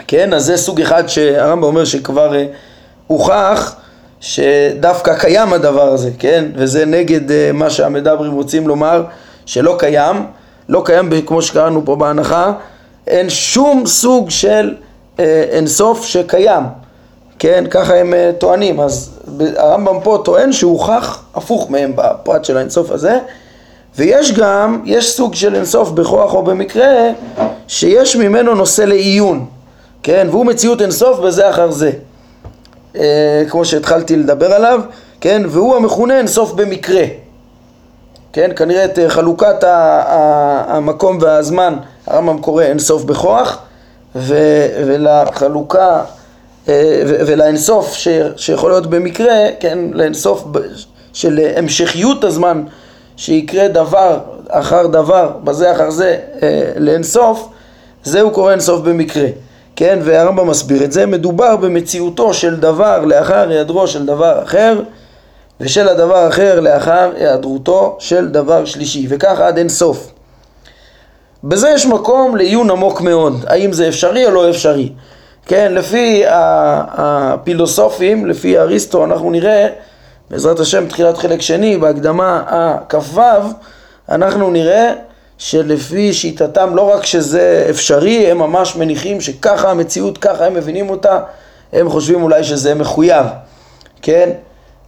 כן, 0.07 0.33
אז 0.33 0.45
זה 0.45 0.57
סוג 0.57 0.81
אחד 0.81 1.07
שהרמב"ם 1.07 1.63
אומר 1.63 1.85
שכבר 1.85 2.35
אה, 2.35 2.45
הוכח 3.07 3.75
שדווקא 4.19 5.19
קיים 5.19 5.53
הדבר 5.53 5.87
הזה, 5.87 6.09
כן? 6.19 6.45
וזה 6.55 6.85
נגד 6.85 7.31
אה, 7.31 7.51
מה 7.53 7.69
שהמדברים 7.69 8.33
רוצים 8.33 8.67
לומר 8.67 9.03
שלא 9.45 9.75
קיים, 9.79 10.25
לא 10.69 10.81
קיים 10.85 11.09
כמו 11.25 11.41
שקראנו 11.41 11.85
פה 11.85 11.95
בהנחה, 11.95 12.53
אין 13.07 13.29
שום 13.29 13.85
סוג 13.85 14.29
של 14.29 14.75
אה, 15.19 15.43
אינסוף 15.49 16.05
שקיים, 16.05 16.63
כן? 17.39 17.63
ככה 17.69 17.95
הם 17.95 18.13
טוענים, 18.37 18.79
אז 18.79 19.19
הרמב"ם 19.57 19.99
פה 20.03 20.21
טוען 20.25 20.51
שהוכח 20.51 21.23
הפוך 21.35 21.69
מהם 21.69 21.91
בפרט 21.95 22.45
של 22.45 22.57
האינסוף 22.57 22.91
הזה 22.91 23.19
ויש 23.97 24.31
גם, 24.31 24.81
יש 24.85 25.15
סוג 25.15 25.35
של 25.35 25.55
אינסוף 25.55 25.89
בכוח 25.89 26.33
או 26.33 26.43
במקרה, 26.43 27.09
שיש 27.67 28.15
ממנו 28.15 28.55
נושא 28.55 28.81
לעיון, 28.81 29.45
כן? 30.03 30.27
והוא 30.31 30.45
מציאות 30.45 30.81
אינסוף 30.81 31.19
בזה 31.19 31.49
אחר 31.49 31.71
זה. 31.71 31.91
אה, 32.95 33.43
כמו 33.49 33.65
שהתחלתי 33.65 34.15
לדבר 34.15 34.53
עליו, 34.53 34.81
כן? 35.21 35.41
והוא 35.49 35.75
המכונה 35.75 36.17
אינסוף 36.17 36.51
במקרה. 36.51 37.03
כן? 38.33 38.51
כנראה 38.55 38.85
את 38.85 38.99
אה, 38.99 39.09
חלוקת 39.09 39.63
המקום 40.67 41.17
והזמן, 41.21 41.75
הרמב"ם 42.07 42.37
קורא 42.37 42.63
אינסוף 42.63 43.03
בכוח, 43.03 43.57
ו, 44.15 44.35
ולחלוקה 44.87 46.01
אה, 46.69 47.01
ולאינסוף 47.05 47.93
ש, 47.93 48.07
שיכול 48.35 48.71
להיות 48.71 48.87
במקרה, 48.87 49.35
כן? 49.59 49.79
לאינסוף 49.93 50.43
של 51.13 51.39
המשכיות 51.55 52.23
הזמן 52.23 52.63
שיקרה 53.17 53.67
דבר 53.67 54.19
אחר 54.49 54.87
דבר, 54.87 55.31
בזה 55.43 55.71
אחר 55.71 55.89
זה, 55.89 56.17
אה, 56.43 56.71
לאינסוף, 56.77 57.47
זה 58.03 58.21
הוא 58.21 58.31
קורא 58.31 58.51
אינסוף 58.51 58.81
במקרה. 58.81 59.27
כן, 59.75 59.99
והרמב"ם 60.01 60.47
מסביר 60.47 60.83
את 60.83 60.91
זה, 60.91 61.05
מדובר 61.05 61.55
במציאותו 61.55 62.33
של 62.33 62.55
דבר 62.59 63.05
לאחר 63.05 63.49
היעדרו 63.49 63.87
של 63.87 64.05
דבר 64.05 64.43
אחר, 64.43 64.81
ושל 65.59 65.89
הדבר 65.89 66.17
האחר 66.17 66.59
לאחר 66.59 67.11
היעדרותו 67.15 67.95
של 67.99 68.27
דבר 68.27 68.65
שלישי, 68.65 69.05
וכך 69.09 69.39
עד 69.39 69.57
אינסוף. 69.57 70.11
בזה 71.43 71.69
יש 71.69 71.85
מקום 71.85 72.35
לעיון 72.35 72.69
עמוק 72.69 73.01
מאוד, 73.01 73.45
האם 73.47 73.73
זה 73.73 73.87
אפשרי 73.87 74.25
או 74.25 74.31
לא 74.31 74.49
אפשרי. 74.49 74.89
כן, 75.45 75.73
לפי 75.73 76.23
הפילוסופים, 76.27 78.25
לפי 78.25 78.59
אריסטו, 78.59 79.05
אנחנו 79.05 79.31
נראה 79.31 79.67
בעזרת 80.29 80.59
השם 80.59 80.87
תחילת 80.87 81.17
חלק 81.17 81.41
שני 81.41 81.77
בהקדמה 81.77 82.43
הכ"ו 82.47 83.21
אנחנו 84.09 84.51
נראה 84.51 84.93
שלפי 85.37 86.13
שיטתם 86.13 86.75
לא 86.75 86.93
רק 86.95 87.05
שזה 87.05 87.67
אפשרי 87.69 88.31
הם 88.31 88.37
ממש 88.37 88.75
מניחים 88.75 89.21
שככה 89.21 89.71
המציאות 89.71 90.17
ככה 90.17 90.45
הם 90.45 90.53
מבינים 90.53 90.89
אותה 90.89 91.19
הם 91.73 91.89
חושבים 91.89 92.23
אולי 92.23 92.43
שזה 92.43 92.73
מחויב 92.75 93.25
כן? 94.01 94.29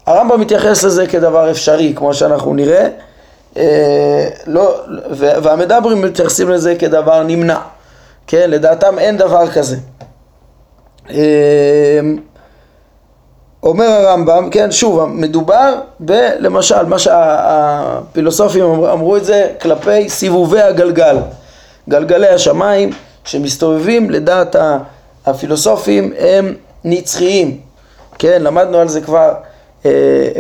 הרמב"ם 0.06 0.42
מתייחס 0.42 0.84
לזה 0.84 1.08
כדבר 1.08 1.52
אפשרי 1.52 1.94
כמו 1.96 2.14
שאנחנו 2.14 2.54
נראה 2.54 2.88
אה, 3.58 4.28
לא, 4.48 4.82
והמדברים 5.18 6.02
מתייחסים 6.02 6.50
לזה 6.50 6.76
כדבר 6.76 7.24
נמנע 7.24 7.60
כן? 8.28 8.50
לדעתם 8.50 9.00
אין 9.00 9.18
דבר 9.18 9.48
כזה. 9.48 9.78
אה, 11.10 12.00
אומר 13.66 13.86
הרמב"ם, 13.86 14.50
כן, 14.52 14.72
שוב, 14.72 15.06
מדובר 15.06 15.74
ב... 16.06 16.12
למשל, 16.40 16.86
מה 16.86 17.00
שהפילוסופים 17.00 18.64
אמרו 18.66 19.18
את 19.18 19.26
זה 19.26 19.48
כלפי 19.62 20.10
סיבובי 20.10 20.62
הגלגל, 20.62 21.18
גלגלי 21.90 22.28
השמיים 22.28 22.90
שמסתובבים 23.24 24.10
לדעת 24.10 24.56
הפילוסופים 25.26 26.14
הם 26.20 26.54
נצחיים, 26.84 27.58
כן, 28.20 28.42
למדנו 28.42 28.78
על 28.78 28.88
זה 28.88 29.02
כבר 29.02 29.34
אה, 29.86 29.92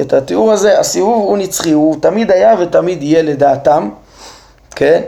את 0.01 0.13
התיאור 0.13 0.51
הזה, 0.51 0.79
הסיבוב 0.79 1.23
הוא 1.23 1.37
נצחי, 1.37 1.71
הוא 1.71 1.95
תמיד 2.01 2.31
היה 2.31 2.55
ותמיד 2.59 3.03
יהיה 3.03 3.21
לדעתם, 3.21 3.89
כן, 4.75 5.01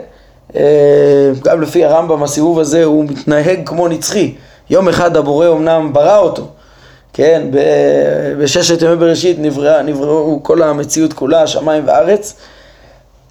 אה, 0.56 1.30
גם 1.44 1.60
לפי 1.60 1.84
הרמב"ם 1.84 2.22
הסיבוב 2.22 2.58
הזה 2.58 2.84
הוא 2.84 3.04
מתנהג 3.04 3.60
כמו 3.66 3.88
נצחי, 3.88 4.34
יום 4.70 4.88
אחד 4.88 5.16
הבורא 5.16 5.48
אמנם 5.48 5.92
ברא 5.92 6.18
אותו 6.18 6.46
כן, 7.18 7.42
בששת 8.38 8.82
ימי 8.82 8.96
בראשית 8.96 9.38
נברא, 9.38 9.82
נבראו 9.82 10.40
כל 10.42 10.62
המציאות 10.62 11.12
כולה, 11.12 11.46
שמיים 11.46 11.86
וארץ, 11.86 12.34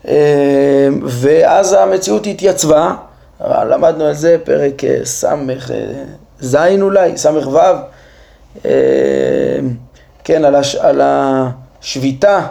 אה, 0.08 0.88
ואז 1.04 1.74
המציאות 1.74 2.28
התייצבה, 2.28 2.96
למדנו 3.42 4.06
על 4.06 4.14
זה 4.14 4.38
פרק 4.44 4.84
אה, 4.84 5.06
ס"ז 5.06 6.58
אולי, 6.82 7.18
ס"ו, 7.18 7.58
אה, 8.66 8.72
כן, 10.24 10.46
על, 10.46 10.56
הש, 10.56 10.76
על 10.76 11.02
השביתה, 11.04 12.48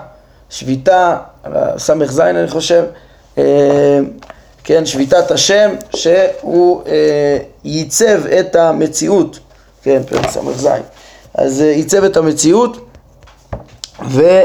שביתה, 0.50 1.16
ס"ז 1.78 2.20
אני 2.20 2.48
חושב, 2.48 2.84
כן, 4.64 4.86
שביתת 4.86 5.30
השם, 5.30 5.70
שהוא 5.96 6.82
ייצב 7.64 8.26
את 8.26 8.56
המציאות, 8.56 9.38
כן, 9.82 10.02
פרק 10.08 10.30
ס"ז. 10.30 10.68
אז 11.36 11.62
אה, 11.62 11.70
עיצב 11.70 12.04
את 12.04 12.16
המציאות 12.16 12.90
וכן, 14.10 14.36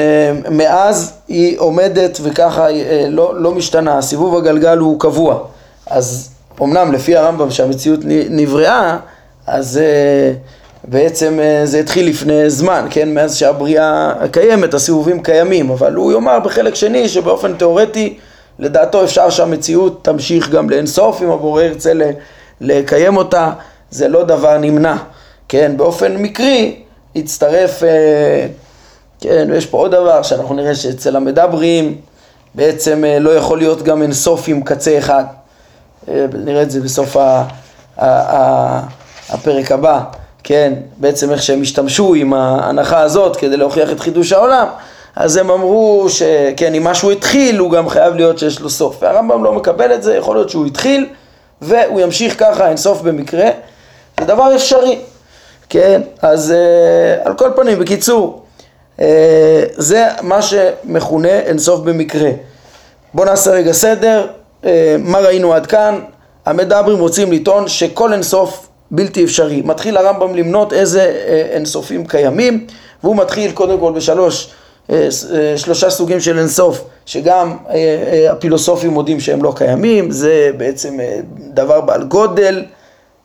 אה, 0.00 0.04
אה, 0.04 0.32
מאז 0.50 1.12
היא 1.28 1.58
עומדת 1.58 2.18
וככה 2.22 2.66
לא, 3.08 3.42
לא 3.42 3.52
משתנה, 3.52 3.98
הסיבוב 3.98 4.36
הגלגל 4.36 4.78
הוא 4.78 5.00
קבוע. 5.00 5.38
אז 5.86 6.30
אמנם 6.62 6.92
לפי 6.92 7.16
הרמב"ם 7.16 7.50
שהמציאות 7.50 8.00
נבראה, 8.30 8.96
אז 9.46 9.80
בעצם 10.84 11.38
זה 11.64 11.78
התחיל 11.78 12.08
לפני 12.08 12.50
זמן, 12.50 12.86
כן? 12.90 13.14
מאז 13.14 13.36
שהבריאה 13.36 14.12
קיימת, 14.30 14.74
הסיבובים 14.74 15.22
קיימים, 15.22 15.70
אבל 15.70 15.94
הוא 15.94 16.12
יאמר 16.12 16.38
בחלק 16.38 16.74
שני 16.74 17.08
שבאופן 17.08 17.54
תיאורטי 17.54 18.18
לדעתו 18.58 19.04
אפשר 19.04 19.30
שהמציאות 19.30 20.04
תמשיך 20.04 20.50
גם 20.50 20.70
לאינסוף 20.70 21.22
אם 21.22 21.30
הבורא 21.30 21.62
ירצה 21.62 21.92
לקיים 22.60 23.16
אותה 23.16 23.52
זה 23.90 24.08
לא 24.08 24.24
דבר 24.24 24.58
נמנע, 24.58 24.96
כן, 25.48 25.72
באופן 25.76 26.16
מקרי 26.16 26.76
הצטרף, 27.16 27.82
אה, 27.82 28.46
כן, 29.20 29.48
ויש 29.50 29.66
פה 29.66 29.78
עוד 29.78 29.90
דבר 29.90 30.22
שאנחנו 30.22 30.54
נראה 30.54 30.74
שאצל 30.74 31.16
המדברים 31.16 31.96
בעצם 32.54 33.04
אה, 33.04 33.18
לא 33.18 33.30
יכול 33.30 33.58
להיות 33.58 33.82
גם 33.82 34.02
אינסוף 34.02 34.48
עם 34.48 34.62
קצה 34.62 34.98
אחד, 34.98 35.24
אה, 36.08 36.26
נראה 36.44 36.62
את 36.62 36.70
זה 36.70 36.80
בסוף 36.80 37.16
ה, 37.16 37.44
ה, 37.96 38.06
ה, 38.06 38.80
הפרק 39.30 39.72
הבא, 39.72 40.00
כן, 40.44 40.72
בעצם 40.96 41.30
איך 41.30 41.42
שהם 41.42 41.62
השתמשו 41.62 42.14
עם 42.14 42.34
ההנחה 42.34 43.00
הזאת 43.00 43.36
כדי 43.36 43.56
להוכיח 43.56 43.92
את 43.92 44.00
חידוש 44.00 44.32
העולם, 44.32 44.66
אז 45.16 45.36
הם 45.36 45.50
אמרו 45.50 46.06
שכן, 46.08 46.74
אם 46.74 46.84
משהו 46.84 47.10
התחיל, 47.10 47.58
הוא 47.58 47.70
גם 47.70 47.88
חייב 47.88 48.14
להיות 48.14 48.38
שיש 48.38 48.60
לו 48.60 48.70
סוף. 48.70 48.96
והרמב"ם 49.02 49.44
לא 49.44 49.52
מקבל 49.52 49.94
את 49.94 50.02
זה, 50.02 50.16
יכול 50.16 50.36
להיות 50.36 50.50
שהוא 50.50 50.66
התחיל, 50.66 51.06
והוא 51.62 52.00
ימשיך 52.00 52.38
ככה 52.38 52.68
אין 52.68 52.76
סוף 52.76 53.02
במקרה. 53.02 53.50
זה 54.20 54.26
דבר 54.26 54.54
אפשרי, 54.56 54.98
כן? 55.68 56.00
אז 56.22 56.54
uh, 56.54 57.28
על 57.28 57.34
כל 57.34 57.50
פנים, 57.56 57.78
בקיצור, 57.78 58.42
uh, 58.98 59.02
זה 59.76 60.06
מה 60.22 60.42
שמכונה 60.42 61.28
אין 61.28 61.58
סוף 61.58 61.80
במקרה. 61.80 62.30
בואו 63.14 63.26
נעשה 63.26 63.50
רגע 63.50 63.72
סדר, 63.72 64.26
uh, 64.62 64.66
מה 64.98 65.18
ראינו 65.18 65.54
עד 65.54 65.66
כאן? 65.66 66.00
המדברים 66.46 66.98
רוצים 66.98 67.32
לטעון 67.32 67.68
שכל 67.68 68.12
אין 68.12 68.22
סוף 68.22 68.68
בלתי 68.90 69.24
אפשרי. 69.24 69.62
מתחיל 69.64 69.96
הרמב"ם 69.96 70.34
למנות 70.34 70.72
איזה 70.72 71.04
uh, 71.04 71.30
אין 71.54 71.64
סופים 71.64 72.06
קיימים, 72.06 72.66
והוא 73.02 73.16
מתחיל 73.16 73.52
קודם 73.52 73.80
כל 73.80 73.92
בשלוש 73.92 74.50
אה, 74.90 75.08
אה, 75.34 75.58
שלושה 75.58 75.90
סוגים 75.90 76.20
של 76.20 76.38
אינסוף, 76.38 76.84
שגם 77.06 77.56
אה, 77.70 78.32
הפילוסופים 78.32 78.90
מודים 78.90 79.20
שהם 79.20 79.42
לא 79.42 79.52
קיימים, 79.56 80.10
זה 80.10 80.50
בעצם 80.56 80.98
דבר 81.54 81.80
בעל 81.80 82.04
גודל 82.04 82.64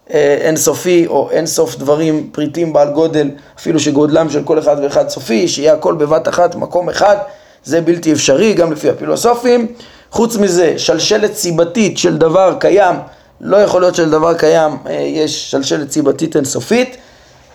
אינסופי, 0.10 1.08
או 1.08 1.30
אינסוף 1.32 1.76
דברים, 1.76 2.30
פריטים 2.32 2.74
בעל 2.74 2.90
גודל, 2.90 3.30
אפילו 3.60 3.80
שגודלם 3.80 4.30
של 4.30 4.44
כל 4.44 4.60
אחד 4.60 4.76
ואחד 4.84 5.10
סופי, 5.10 5.48
שיהיה 5.48 5.74
הכל 5.74 5.94
בבת 5.94 6.28
אחת, 6.28 6.56
מקום 6.56 6.90
אחד, 6.90 7.16
זה 7.64 7.82
בלתי 7.82 8.14
אפשרי, 8.14 8.54
גם 8.54 8.72
לפי 8.72 8.90
הפילוסופים. 8.90 9.68
חוץ 10.12 10.38
מזה, 10.38 10.74
שלשלת 10.78 11.36
סיבתית 11.36 11.98
של 11.98 12.18
דבר 12.18 12.56
קיים, 12.60 12.96
לא 13.42 13.58
יכול 13.58 13.82
להיות 13.82 13.96
שלדבר 13.96 14.34
קיים 14.34 14.78
יש 14.90 15.52
שלשלת 15.52 15.92
סיבתית 15.92 16.36
אינסופית. 16.36 16.98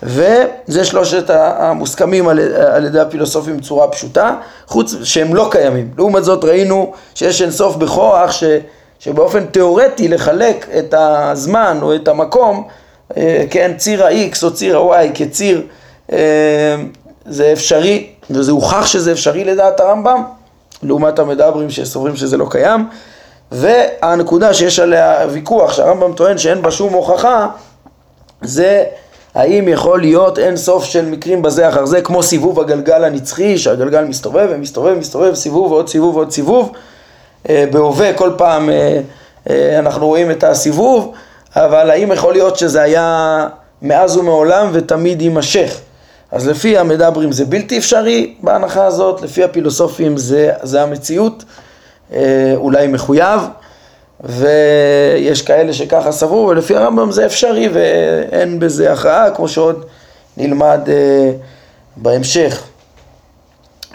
וזה 0.02 0.84
שלושת 0.84 1.30
המוסכמים 1.30 2.28
על, 2.28 2.40
על 2.56 2.84
ידי 2.84 3.00
הפילוסופים 3.00 3.56
בצורה 3.56 3.88
פשוטה, 3.88 4.34
חוץ 4.66 4.94
שהם 5.02 5.34
לא 5.34 5.48
קיימים. 5.50 5.90
לעומת 5.98 6.24
זאת 6.24 6.44
ראינו 6.44 6.92
שיש 7.14 7.42
אינסוף 7.42 7.76
בכוח 7.76 8.32
ש, 8.32 8.44
שבאופן 9.00 9.46
תיאורטי 9.46 10.08
לחלק 10.08 10.66
את 10.78 10.94
הזמן 10.98 11.78
או 11.82 11.94
את 11.94 12.08
המקום, 12.08 12.68
אה, 13.16 13.44
כן, 13.50 13.72
ציר 13.76 14.06
ה-X 14.06 14.42
או 14.42 14.54
ציר 14.54 14.78
ה-Y 14.78 15.08
כציר, 15.14 15.62
אה, 16.12 16.18
זה 17.26 17.52
אפשרי, 17.52 18.06
וזה 18.30 18.52
הוכח 18.52 18.86
שזה 18.86 19.12
אפשרי 19.12 19.44
לדעת 19.44 19.80
הרמב"ם, 19.80 20.22
לעומת 20.82 21.18
המדברים 21.18 21.70
שסוברים 21.70 22.16
שזה 22.16 22.36
לא 22.36 22.46
קיים. 22.50 22.88
והנקודה 23.52 24.54
שיש 24.54 24.78
עליה 24.78 25.26
ויכוח, 25.30 25.72
שהרמב"ם 25.72 26.12
טוען 26.12 26.38
שאין 26.38 26.62
בה 26.62 26.70
שום 26.70 26.92
הוכחה, 26.92 27.48
זה 28.42 28.84
האם 29.34 29.68
יכול 29.68 30.00
להיות 30.00 30.38
אין 30.38 30.56
סוף 30.56 30.84
של 30.84 31.06
מקרים 31.06 31.42
בזה 31.42 31.68
אחר 31.68 31.86
זה, 31.86 32.02
כמו 32.02 32.22
סיבוב 32.22 32.60
הגלגל 32.60 33.04
הנצחי, 33.04 33.58
שהגלגל 33.58 34.04
מסתובב 34.04 34.48
ומסתובב 34.50 34.92
ומסתובב, 34.96 35.34
סיבוב 35.34 35.72
ועוד 35.72 35.88
סיבוב 35.88 36.16
ועוד 36.16 36.30
סיבוב. 36.30 36.72
אה, 37.48 37.64
בהווה 37.70 38.12
כל 38.12 38.30
פעם 38.36 38.70
אה, 38.70 39.00
אה, 39.50 39.78
אנחנו 39.78 40.06
רואים 40.06 40.30
את 40.30 40.44
הסיבוב, 40.44 41.12
אבל 41.56 41.90
האם 41.90 42.12
יכול 42.12 42.32
להיות 42.32 42.58
שזה 42.58 42.82
היה 42.82 43.46
מאז 43.82 44.16
ומעולם 44.16 44.70
ותמיד 44.72 45.22
יימשך? 45.22 45.80
אז 46.32 46.48
לפי 46.48 46.78
המדברים 46.78 47.32
זה 47.32 47.44
בלתי 47.44 47.78
אפשרי 47.78 48.34
בהנחה 48.42 48.84
הזאת, 48.84 49.22
לפי 49.22 49.44
הפילוסופים 49.44 50.16
זה, 50.16 50.50
זה 50.62 50.82
המציאות, 50.82 51.44
אולי 52.56 52.86
מחויב. 52.86 53.40
ויש 54.24 55.42
כאלה 55.42 55.72
שככה 55.72 56.12
סברו, 56.12 56.46
ולפי 56.46 56.76
הרמב"ם 56.76 57.12
זה 57.12 57.26
אפשרי 57.26 57.68
ואין 57.72 58.60
בזה 58.60 58.92
הכרעה, 58.92 59.30
כמו 59.30 59.48
שעוד 59.48 59.84
נלמד 60.36 60.80
בהמשך. 61.96 62.69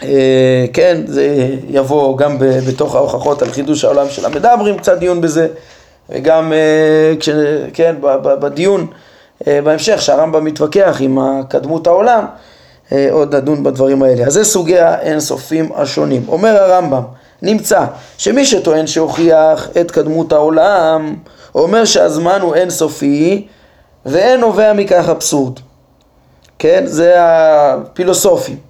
אה, 0.02 0.66
כן, 0.72 1.00
זה 1.06 1.48
יבוא 1.68 2.18
גם 2.18 2.36
בתוך 2.38 2.94
ההוכחות 2.94 3.42
על 3.42 3.52
חידוש 3.52 3.84
העולם 3.84 4.08
של 4.10 4.26
המדברים, 4.26 4.78
קצת 4.78 4.98
דיון 4.98 5.20
בזה, 5.20 5.48
וגם, 6.10 6.52
אה, 6.52 7.14
כש, 7.20 7.28
כן, 7.72 7.96
בדיון 8.22 8.86
אה, 9.46 9.60
בהמשך, 9.64 10.02
שהרמב"ם 10.02 10.44
מתווכח 10.44 10.96
עם 11.00 11.18
קדמות 11.48 11.86
העולם, 11.86 12.24
עוד 13.10 13.34
נדון 13.34 13.62
בדברים 13.62 14.02
האלה. 14.02 14.24
אז 14.24 14.32
זה 14.32 14.44
סוגי 14.44 14.78
האינסופים 14.78 15.70
השונים. 15.74 16.22
אומר 16.28 16.62
הרמב"ם, 16.62 17.02
נמצא 17.42 17.84
שמי 18.18 18.44
שטוען 18.44 18.86
שהוכיח 18.86 19.68
את 19.80 19.90
קדמות 19.90 20.32
העולם, 20.32 21.14
אומר 21.54 21.84
שהזמן 21.84 22.40
הוא 22.40 22.54
אינסופי 22.54 23.46
ואין 24.06 24.40
נובע 24.40 24.72
מכך 24.72 25.08
אבסורד. 25.08 25.60
כן? 26.58 26.82
זה 26.86 27.14
הפילוסופים. 27.18 28.65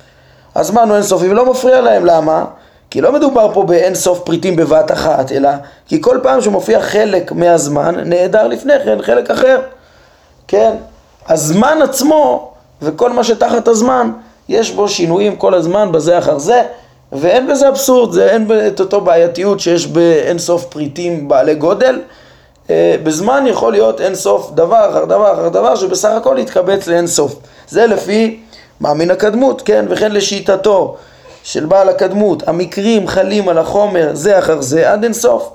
הזמן 0.61 0.89
הוא 0.89 0.97
אינסופי 0.97 1.29
ולא 1.29 1.51
מפריע 1.51 1.81
להם, 1.81 2.05
למה? 2.05 2.45
כי 2.91 3.01
לא 3.01 3.13
מדובר 3.13 3.51
פה 3.55 3.63
באין 3.63 3.95
סוף 3.95 4.21
פריטים 4.25 4.57
בבת 4.57 4.93
אחת, 4.93 5.33
אלא 5.33 5.51
כי 5.89 6.03
כל 6.03 6.19
פעם 6.23 6.41
שמופיע 6.41 6.81
חלק 6.81 7.33
מהזמן, 7.33 7.95
נעדר 8.05 8.47
לפני 8.47 8.73
כן 8.85 9.03
חלק 9.03 9.31
אחר. 9.31 9.61
כן? 10.49 10.75
הזמן 11.29 11.79
עצמו 11.83 12.53
וכל 12.83 13.13
מה 13.13 13.25
שתחת 13.25 13.69
הזמן, 13.69 14.11
יש 14.49 14.71
בו 14.71 14.89
שינויים 14.89 15.37
כל 15.37 15.55
הזמן 15.55 15.93
בזה 15.93 16.19
אחר 16.19 16.39
זה, 16.39 16.63
ואין 17.13 17.47
בזה 17.47 17.69
אבסורד, 17.69 18.13
זה 18.13 18.31
אין 18.31 18.49
את 18.67 18.81
אותו 18.81 19.01
בעייתיות 19.01 19.61
שיש 19.61 19.87
באין 19.87 20.39
סוף 20.39 20.65
פריטים 20.65 21.29
בעלי 21.29 21.55
גודל. 21.55 22.01
אה, 22.71 22.97
בזמן 23.03 23.45
יכול 23.47 23.73
להיות 23.73 24.01
אין 24.01 24.15
סוף 24.15 24.51
דבר 24.55 24.91
אחר 24.91 25.05
דבר 25.05 25.33
אחר 25.33 25.49
דבר 25.49 25.77
שבסך 25.77 26.09
הכל 26.09 26.37
יתקבץ 26.39 26.87
לאין 26.87 27.07
סוף. 27.07 27.37
זה 27.69 27.87
לפי 27.87 28.41
מאמין 28.81 29.11
הקדמות, 29.11 29.63
כן, 29.63 29.85
וכן 29.89 30.13
לשיטתו 30.13 30.97
של 31.43 31.67
בעל 31.67 31.89
הקדמות, 31.89 32.49
המקרים 32.49 33.09
חלים 33.09 33.49
על 33.49 33.59
החומר 33.59 34.11
זה 34.13 34.39
אחר 34.39 34.61
זה 34.61 34.93
עד 34.93 35.05
אין 35.05 35.13
סוף. 35.13 35.51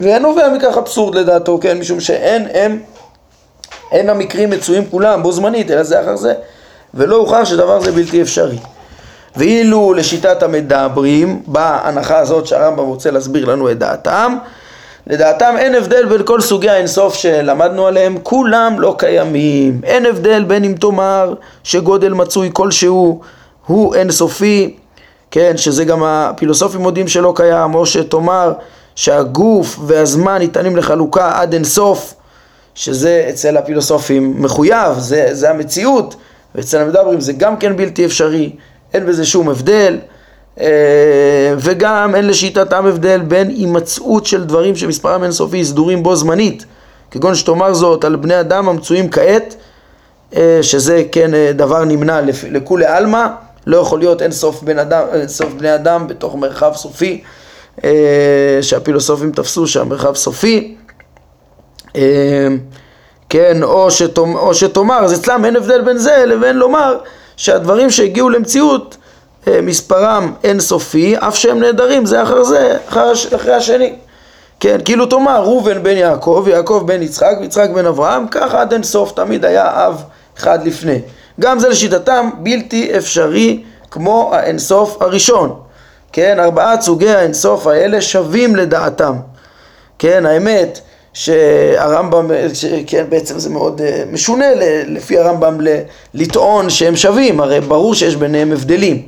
ואין 0.00 0.22
נובע 0.22 0.48
מכך 0.48 0.76
אבסורד 0.78 1.14
לדעתו, 1.14 1.58
כן, 1.60 1.78
משום 1.78 2.00
שאין 2.00 2.48
הם, 2.54 2.80
אין 3.92 4.10
המקרים 4.10 4.50
מצויים 4.50 4.86
כולם 4.90 5.22
בו 5.22 5.32
זמנית, 5.32 5.70
אלא 5.70 5.82
זה 5.82 6.00
אחר 6.00 6.16
זה, 6.16 6.34
ולא 6.94 7.16
הוכח 7.16 7.44
שדבר 7.44 7.80
זה 7.80 7.92
בלתי 7.92 8.22
אפשרי. 8.22 8.58
ואילו 9.36 9.94
לשיטת 9.94 10.42
המדברים, 10.42 11.42
בהנחה 11.46 12.18
הזאת 12.18 12.46
שהרמב"ם 12.46 12.84
רוצה 12.84 13.10
להסביר 13.10 13.44
לנו 13.44 13.70
את 13.70 13.78
דעתם, 13.78 14.38
לדעתם 15.08 15.54
אין 15.58 15.74
הבדל 15.74 16.06
בין 16.06 16.22
כל 16.24 16.40
סוגי 16.40 16.68
האינסוף 16.68 17.14
שלמדנו 17.14 17.86
עליהם, 17.86 18.18
כולם 18.22 18.80
לא 18.80 18.94
קיימים. 18.98 19.80
אין 19.84 20.06
הבדל 20.06 20.44
בין 20.44 20.64
אם 20.64 20.74
תאמר 20.80 21.34
שגודל 21.64 22.12
מצוי 22.12 22.50
כלשהו 22.52 23.20
הוא 23.66 23.94
אינסופי, 23.94 24.76
כן, 25.30 25.56
שזה 25.56 25.84
גם 25.84 26.02
הפילוסופים 26.02 26.80
מודים 26.80 27.08
שלא 27.08 27.32
קיים, 27.36 27.74
או 27.74 27.86
שתאמר 27.86 28.52
שהגוף 28.94 29.78
והזמן 29.86 30.38
ניתנים 30.38 30.76
לחלוקה 30.76 31.40
עד 31.40 31.52
אינסוף, 31.52 32.14
שזה 32.74 33.26
אצל 33.30 33.56
הפילוסופים 33.56 34.42
מחויב, 34.42 34.98
זה, 34.98 35.28
זה 35.32 35.50
המציאות, 35.50 36.16
ואצל 36.54 36.78
המדברים 36.78 37.20
זה 37.20 37.32
גם 37.32 37.56
כן 37.56 37.76
בלתי 37.76 38.04
אפשרי. 38.04 38.52
אין 38.94 39.06
בזה 39.06 39.26
שום 39.26 39.48
הבדל, 39.48 39.98
וגם 41.58 42.14
אין 42.14 42.26
לשיטתם 42.26 42.86
הבדל 42.86 43.20
בין 43.20 43.48
הימצאות 43.48 44.26
של 44.26 44.44
דברים 44.44 44.76
שמספרם 44.76 45.22
אינסופי 45.22 45.64
סדורים 45.64 46.02
בו 46.02 46.16
זמנית, 46.16 46.64
כגון 47.10 47.34
שתאמר 47.34 47.74
זאת 47.74 48.04
על 48.04 48.16
בני 48.16 48.40
אדם 48.40 48.68
המצויים 48.68 49.10
כעת, 49.10 49.56
אה, 50.36 50.58
שזה 50.62 51.02
כן 51.12 51.34
אה, 51.34 51.52
דבר 51.54 51.84
נמנע 51.84 52.20
לכולי 52.50 52.86
עלמא, 52.86 53.26
לא 53.66 53.76
יכול 53.76 53.98
להיות 53.98 54.22
אין 54.22 54.32
סוף, 54.32 54.62
בן 54.62 54.78
אדם, 54.78 55.04
אין 55.12 55.28
סוף 55.28 55.52
בני 55.58 55.74
אדם 55.74 56.06
בתוך 56.06 56.34
מרחב 56.34 56.72
סופי, 56.74 57.22
שהפילוסופים 58.62 59.32
תפסו 59.32 59.66
שהמרחב 59.66 60.14
סופי. 60.14 60.76
כן, 63.28 63.62
או, 63.62 63.90
שתאמר, 63.90 64.40
או 64.40 64.54
שתאמר, 64.54 64.98
אז 64.98 65.20
אצלם 65.20 65.44
אין 65.44 65.56
הבדל 65.56 65.80
בין 65.80 65.98
זה 65.98 66.24
לבין 66.26 66.56
לומר 66.56 66.98
שהדברים 67.36 67.90
שהגיעו 67.90 68.28
למציאות 68.28 68.96
אה, 68.96 68.97
מספרם 69.62 70.32
אינסופי, 70.44 71.14
אף 71.18 71.36
שהם 71.36 71.60
נהדרים 71.60 72.06
זה 72.06 72.22
אחר 72.22 72.44
זה, 72.44 72.76
אחר, 72.88 73.12
אחרי 73.36 73.54
השני. 73.54 73.94
כן, 74.60 74.78
כאילו 74.84 75.06
תאמר 75.06 75.42
ראובן 75.42 75.82
בן 75.82 75.96
יעקב, 75.96 76.44
יעקב 76.48 76.82
בן 76.86 77.02
יצחק, 77.02 77.34
ויצחק 77.40 77.70
בן 77.74 77.86
אברהם, 77.86 78.28
ככה 78.28 78.60
עד 78.60 78.72
אינסוף 78.72 79.12
תמיד 79.12 79.44
היה 79.44 79.86
אב 79.86 80.02
אחד 80.38 80.66
לפני. 80.66 80.98
גם 81.40 81.58
זה 81.58 81.68
לשיטתם 81.68 82.30
בלתי 82.38 82.98
אפשרי 82.98 83.62
כמו 83.90 84.30
האינסוף 84.34 85.02
הראשון. 85.02 85.60
כן, 86.12 86.40
ארבעת 86.40 86.80
סוגי 86.80 87.10
האינסוף 87.10 87.66
האלה 87.66 88.00
שווים 88.00 88.56
לדעתם. 88.56 89.14
כן, 89.98 90.26
האמת 90.26 90.80
שהרמב"ם, 91.12 92.30
כן, 92.86 93.04
בעצם 93.08 93.38
זה 93.38 93.50
מאוד 93.50 93.80
אה, 93.80 94.02
משונה 94.12 94.46
לפי 94.86 95.18
הרמב"ם 95.18 95.58
לטעון 96.14 96.70
שהם 96.70 96.96
שווים, 96.96 97.40
הרי 97.40 97.60
ברור 97.60 97.94
שיש 97.94 98.16
ביניהם 98.16 98.52
הבדלים, 98.52 99.02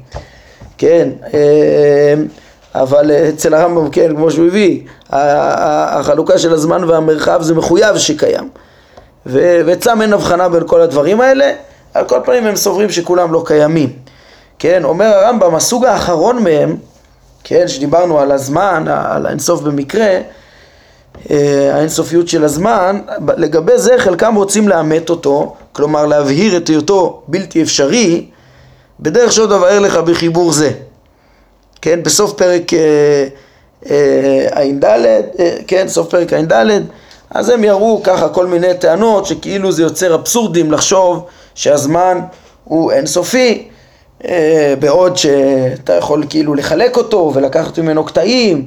כן, 0.80 1.08
אה, 1.34 2.14
אבל 2.74 3.10
אצל 3.10 3.54
הרמב"ם, 3.54 3.90
כן, 3.90 4.16
כמו 4.16 4.30
שהוא 4.30 4.46
הביא, 4.46 4.80
החלוקה 5.10 6.38
של 6.38 6.52
הזמן 6.52 6.84
והמרחב 6.84 7.42
זה 7.42 7.54
מחויב 7.54 7.98
שקיים, 7.98 8.48
ואצלם 9.26 10.02
אין 10.02 10.12
הבחנה 10.12 10.48
בין 10.48 10.62
כל 10.66 10.80
הדברים 10.80 11.20
האלה, 11.20 11.52
על 11.94 12.04
כל 12.04 12.20
פנים 12.24 12.46
הם 12.46 12.56
סוברים 12.56 12.90
שכולם 12.90 13.32
לא 13.32 13.42
קיימים, 13.46 13.92
כן, 14.58 14.84
אומר 14.84 15.06
הרמב"ם, 15.06 15.54
הסוג 15.54 15.84
האחרון 15.84 16.42
מהם, 16.42 16.76
כן, 17.44 17.68
שדיברנו 17.68 18.18
על 18.18 18.32
הזמן, 18.32 18.84
על 18.88 19.26
האינסוף 19.26 19.60
במקרה, 19.60 20.18
אה, 21.30 21.74
האינסופיות 21.74 22.28
של 22.28 22.44
הזמן, 22.44 23.00
לגבי 23.36 23.78
זה 23.78 23.94
חלקם 23.98 24.34
רוצים 24.34 24.68
לאמת 24.68 25.10
אותו, 25.10 25.54
כלומר 25.72 26.06
להבהיר 26.06 26.56
את 26.56 26.68
היותו 26.68 27.22
בלתי 27.28 27.62
אפשרי, 27.62 28.29
בדרך 29.02 29.32
שעוד 29.32 29.52
אבאר 29.52 29.78
לך 29.78 29.96
בחיבור 29.96 30.52
זה. 30.52 30.70
כן, 31.82 32.02
בסוף 32.02 32.32
פרק 32.32 32.74
אה, 32.74 33.26
אה, 33.90 34.46
ע"ד, 34.50 34.84
כן, 35.66 35.88
סוף 35.88 36.08
פרק 36.08 36.32
ע"ד, 36.32 36.52
אז 37.30 37.48
הם 37.48 37.64
יראו 37.64 38.00
ככה 38.04 38.28
כל 38.28 38.46
מיני 38.46 38.74
טענות 38.74 39.26
שכאילו 39.26 39.72
זה 39.72 39.82
יוצר 39.82 40.14
אבסורדים 40.14 40.72
לחשוב 40.72 41.24
שהזמן 41.54 42.20
הוא 42.64 42.92
אינסופי, 42.92 43.68
בעוד 44.78 45.16
שאתה 45.16 45.92
יכול 45.94 46.24
כאילו 46.28 46.54
לחלק 46.54 46.96
אותו 46.96 47.32
ולקחת 47.34 47.78
ממנו 47.78 48.04
קטעים 48.04 48.66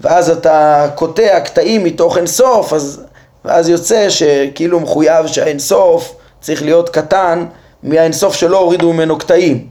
ואז 0.00 0.30
אתה 0.30 0.88
קוטע 0.94 1.40
קטעים 1.40 1.84
מתוך 1.84 2.16
אינסוף, 2.16 2.72
אז, 2.72 3.00
ואז 3.44 3.68
יוצא 3.68 4.10
שכאילו 4.10 4.80
מחויב 4.80 5.26
שהאינסוף 5.26 6.14
צריך 6.40 6.62
להיות 6.62 6.88
קטן 6.88 7.44
מהאינסוף 7.82 8.34
שלא 8.34 8.58
הורידו 8.58 8.92
ממנו 8.92 9.18
קטעים. 9.18 9.66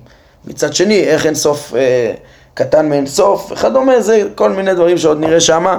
מצד 0.46 0.74
שני, 0.74 1.00
איך 1.00 1.26
אינסוף 1.26 1.74
אה, 1.76 2.12
קטן 2.54 2.90
מאינסוף 2.90 3.52
וכדומה, 3.52 4.02
זה 4.02 4.24
כל 4.36 4.50
מיני 4.50 4.74
דברים 4.74 4.98
שעוד 4.98 5.20
נראה 5.20 5.40
שמה, 5.40 5.78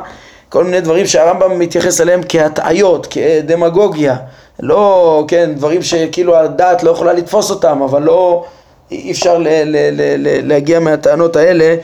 כל 0.49 0.65
מיני 0.65 0.81
דברים 0.81 1.07
שהרמב"ם 1.07 1.59
מתייחס 1.59 2.01
אליהם 2.01 2.21
כהטעיות, 2.29 3.07
כדמגוגיה, 3.11 4.17
לא, 4.61 5.25
כן, 5.29 5.51
דברים 5.55 5.83
שכאילו 5.83 6.37
הדעת 6.37 6.83
לא 6.83 6.91
יכולה 6.91 7.13
לתפוס 7.13 7.51
אותם, 7.51 7.83
אבל 7.83 8.03
לא, 8.03 8.45
אי 8.91 9.11
אפשר 9.13 9.39
ל- 9.39 9.49
ל- 9.49 9.91
ל- 9.93 10.15
ל- 10.19 10.49
להגיע 10.49 10.81
מהטענות 10.81 11.37
האלה 11.37 11.77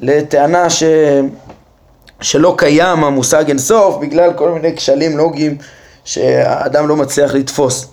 לטענה 0.00 0.70
ש... 0.70 0.82
שלא 2.20 2.54
קיים 2.58 3.04
המושג 3.04 3.44
אינסוף 3.48 3.96
בגלל 3.96 4.32
כל 4.32 4.50
מיני 4.50 4.76
כשלים 4.76 5.18
לוגיים 5.18 5.56
שהאדם 6.04 6.88
לא 6.88 6.96
מצליח 6.96 7.34
לתפוס. 7.34 7.88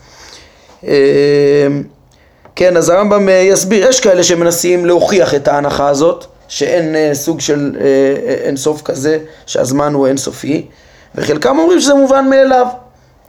כן, 2.55 2.77
אז 2.77 2.89
הרמב"ם 2.89 3.29
אה, 3.29 3.33
יסביר, 3.33 3.87
יש 3.87 3.99
כאלה 3.99 4.23
שמנסים 4.23 4.85
להוכיח 4.85 5.35
את 5.35 5.47
ההנחה 5.47 5.87
הזאת, 5.87 6.25
שאין 6.47 6.95
אה, 6.95 7.09
סוג 7.13 7.39
של 7.39 7.75
אה, 7.81 7.85
אינסוף 8.45 8.81
כזה, 8.81 9.19
שהזמן 9.45 9.93
הוא 9.93 10.07
אינסופי, 10.07 10.65
וחלקם 11.15 11.59
אומרים 11.59 11.79
שזה 11.79 11.93
מובן 11.93 12.29
מאליו. 12.29 12.67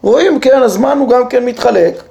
רואים, 0.02 0.40
כן, 0.40 0.62
הזמן 0.62 0.98
הוא 0.98 1.08
גם 1.08 1.28
כן 1.28 1.44
מתחלק, 1.44 2.02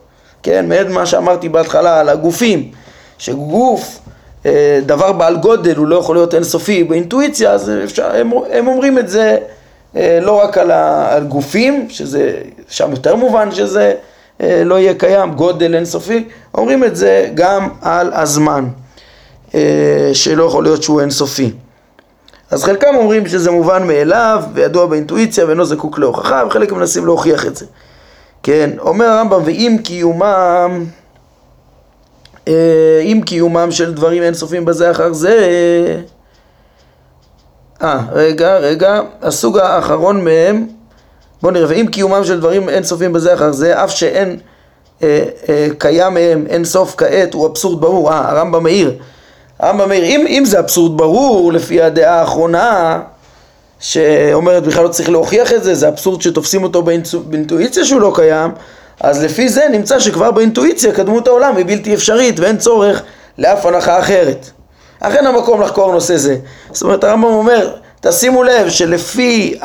כן, 0.44 0.70
מעד 0.70 0.90
מה 0.90 1.06
שאמרתי 1.06 1.50
בהתחלה 1.50 2.00
על 2.00 2.10
הגופים, 2.10 2.72
שגוף 3.18 4.00
אה, 4.46 4.80
דבר 4.86 5.12
בעל 5.12 5.38
גודל 5.38 5.76
הוא 5.76 5.88
לא 5.88 5.96
יכול 5.96 6.16
להיות 6.16 6.34
אינסופי 6.34 6.84
באינטואיציה, 6.84 7.52
אז 7.52 7.72
אפשר, 7.84 8.16
הם, 8.16 8.32
הם 8.52 8.68
אומרים 8.68 9.00
את 9.00 9.10
זה 9.10 9.38
אה, 9.96 10.20
לא 10.22 10.32
רק 10.44 10.58
על, 10.58 10.72
הגופים, 10.74 11.88
שזה 11.90 12.34
שם 12.70 12.92
יותר 12.92 13.16
מובן 13.16 13.52
שזה 13.52 13.82
אה, 13.82 13.94
לא 14.66 14.80
יהיה 14.80 14.94
קיים, 14.94 15.34
גודל 15.34 15.76
אינסופי, 15.76 16.28
אומרים 16.54 16.84
את 16.84 16.96
זה 16.96 17.30
גם 17.34 17.70
על 17.82 18.14
הזמן, 18.14 18.66
שלא 20.14 20.44
יכול 20.44 20.64
להיות 20.64 20.84
שהוא 20.84 21.02
אינסופי. 21.02 21.52
אז 22.52 22.64
חלקם 22.64 22.96
אומרים 22.96 23.28
שזה 23.28 23.52
מובן 23.52 23.88
מאליו 23.88 24.44
וידוע 24.54 24.86
באינטואיציה 24.86 25.46
ואינו 25.46 25.66
זקוק 25.66 26.00
להוכחה 26.00 26.44
וחלק 26.48 26.72
מנסים 26.72 27.06
להוכיח 27.06 27.46
את 27.46 27.56
זה. 27.56 27.66
כן, 28.44 28.70
אומר 28.80 29.06
הרמב"ם 29.06 29.42
ואם 29.46 29.78
קיומם 29.84 30.86
אה, 32.48 33.02
עם 33.04 33.22
קיומם 33.22 33.72
של 33.72 33.94
דברים 33.94 34.24
אינסופיים 34.24 34.66
בזה 34.66 34.92
אחר 34.92 35.14
זה 35.14 35.48
אה, 37.82 38.00
רגע, 38.12 38.58
רגע, 38.58 39.02
הסוג 39.22 39.58
האחרון 39.58 40.24
מהם 40.24 40.68
בואו 41.44 41.54
נראה, 41.54 41.66
ואם 41.70 41.86
קיומם 41.92 42.24
של 42.24 42.40
דברים 42.40 42.70
אינסופיים 42.70 43.14
בזה 43.14 43.34
אחר 43.34 43.52
זה, 43.52 43.84
אף 43.84 43.92
שאין 43.92 44.38
אה, 45.04 45.24
אה, 45.50 45.68
קיים 45.78 46.14
מהם 46.14 46.46
אין 46.50 46.66
סוף 46.66 46.96
כעת, 46.98 47.34
הוא 47.34 47.48
אבסורד 47.48 47.82
ברור, 47.82 48.12
אה, 48.12 48.30
הרמב"ם 48.30 48.64
מאיר, 48.64 48.94
הרמב"ם 49.60 49.90
מאיר, 49.90 50.04
אם, 50.04 50.26
אם 50.28 50.44
זה 50.46 50.60
אבסורד 50.60 50.98
ברור 50.98 51.54
לפי 51.54 51.82
הדעה 51.82 52.20
האחרונה 52.20 53.00
שאומרת 53.80 54.64
בכלל 54.64 54.84
לא 54.84 54.88
צריך 54.88 55.10
להוכיח 55.10 55.54
את 55.54 55.64
זה, 55.64 55.76
זה 55.76 55.88
אבסורד 55.88 56.22
שתופסים 56.22 56.64
אותו 56.64 56.84
באינטואיציה 57.26 57.86
שהוא 57.86 58.02
לא 58.02 58.12
קיים, 58.16 58.52
אז 59.00 59.24
לפי 59.24 59.50
זה 59.50 59.68
נמצא 59.72 60.00
שכבר 60.00 60.32
באינטואיציה 60.32 60.92
קדמות 60.92 61.28
העולם 61.28 61.56
היא 61.56 61.66
בלתי 61.66 61.94
אפשרית 61.94 62.40
ואין 62.40 62.58
צורך 62.58 63.04
לאף 63.38 63.66
הנחה 63.66 64.00
אחרת. 64.00 64.50
אכן 65.00 65.28
המקום 65.28 65.62
לחקור 65.62 65.92
נושא 65.92 66.18
זה. 66.18 66.38
זאת 66.72 66.84
אומרת 66.84 67.04
הרמב"ם 67.04 67.34
אומר, 67.34 67.76
תשימו 68.02 68.44
לב 68.44 68.70
שלפי 68.70 69.60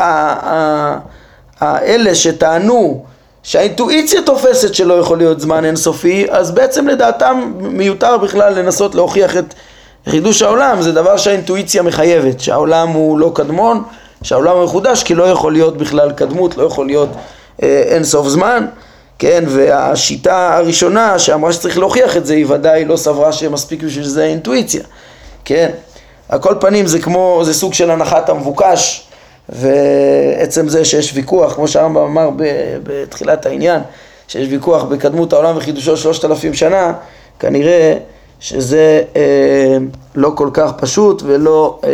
האלה 1.61 2.15
שטענו 2.15 3.05
שהאינטואיציה 3.43 4.23
תופסת 4.23 4.75
שלא 4.75 4.95
יכול 4.95 5.19
להיות 5.19 5.41
זמן 5.41 5.65
אינסופי, 5.65 6.27
אז 6.31 6.51
בעצם 6.51 6.89
לדעתם 6.89 7.53
מיותר 7.59 8.19
בכלל 8.19 8.59
לנסות 8.59 8.95
להוכיח 8.95 9.37
את 9.37 9.55
חידוש 10.09 10.43
העולם, 10.43 10.83
זה 10.83 10.93
דבר 10.93 11.17
שהאינטואיציה 11.17 11.83
מחייבת, 11.83 12.41
שהעולם 12.41 12.89
הוא 12.89 13.19
לא 13.19 13.33
קדמון, 13.35 13.83
שהעולם 14.23 14.57
הוא 14.57 14.65
מחודש 14.65 15.03
כי 15.03 15.15
לא 15.15 15.25
יכול 15.25 15.53
להיות 15.53 15.77
בכלל 15.77 16.13
קדמות, 16.13 16.57
לא 16.57 16.63
יכול 16.63 16.87
להיות 16.87 17.09
אה, 17.63 17.83
אינסוף 17.87 18.29
זמן. 18.29 18.67
כן, 19.19 19.45
והשיטה 19.47 20.57
הראשונה 20.57 21.19
שאמרה 21.19 21.53
שצריך 21.53 21.79
להוכיח 21.79 22.17
את 22.17 22.27
זה, 22.27 22.35
היא 22.35 22.47
ודאי 22.49 22.85
לא 22.85 22.97
סברה 22.97 23.33
שמספיק 23.33 23.83
בשביל 23.83 24.05
זה 24.05 24.25
אינטואיציה, 24.25 24.83
כן? 25.45 25.71
על 26.29 26.39
כל 26.39 26.55
פנים 26.61 26.87
זה 26.87 26.99
כמו, 26.99 27.41
זה 27.45 27.55
סוג 27.55 27.75
של 27.75 27.91
הנחת 27.91 28.29
המבוקש, 28.29 29.08
ועצם 29.49 30.69
זה 30.69 30.85
שיש 30.85 31.13
ויכוח, 31.15 31.55
כמו 31.55 31.69
שהרמב"ם 31.69 32.03
אמר 32.03 32.31
בתחילת 32.83 33.47
העניין, 33.47 33.81
שיש 34.29 34.49
ויכוח 34.51 34.83
בקדמות 34.83 35.33
העולם 35.33 35.57
וחידושו 35.57 35.97
שלושת 35.97 36.25
אלפים 36.25 36.55
שנה, 36.55 36.93
כנראה 37.39 37.97
שזה 38.41 39.03
אה, 39.17 39.77
לא 40.15 40.33
כל 40.35 40.51
כך 40.53 40.73
פשוט 40.77 41.23
ולא 41.27 41.81
אה, 41.85 41.91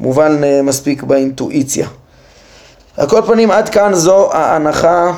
מובן 0.00 0.44
אה, 0.44 0.62
מספיק 0.62 1.02
באינטואיציה. 1.02 1.86
על 2.96 3.08
כל 3.08 3.22
פנים 3.26 3.50
עד 3.50 3.68
כאן 3.68 3.94
זו 3.94 4.32
ההנחה 4.32 5.12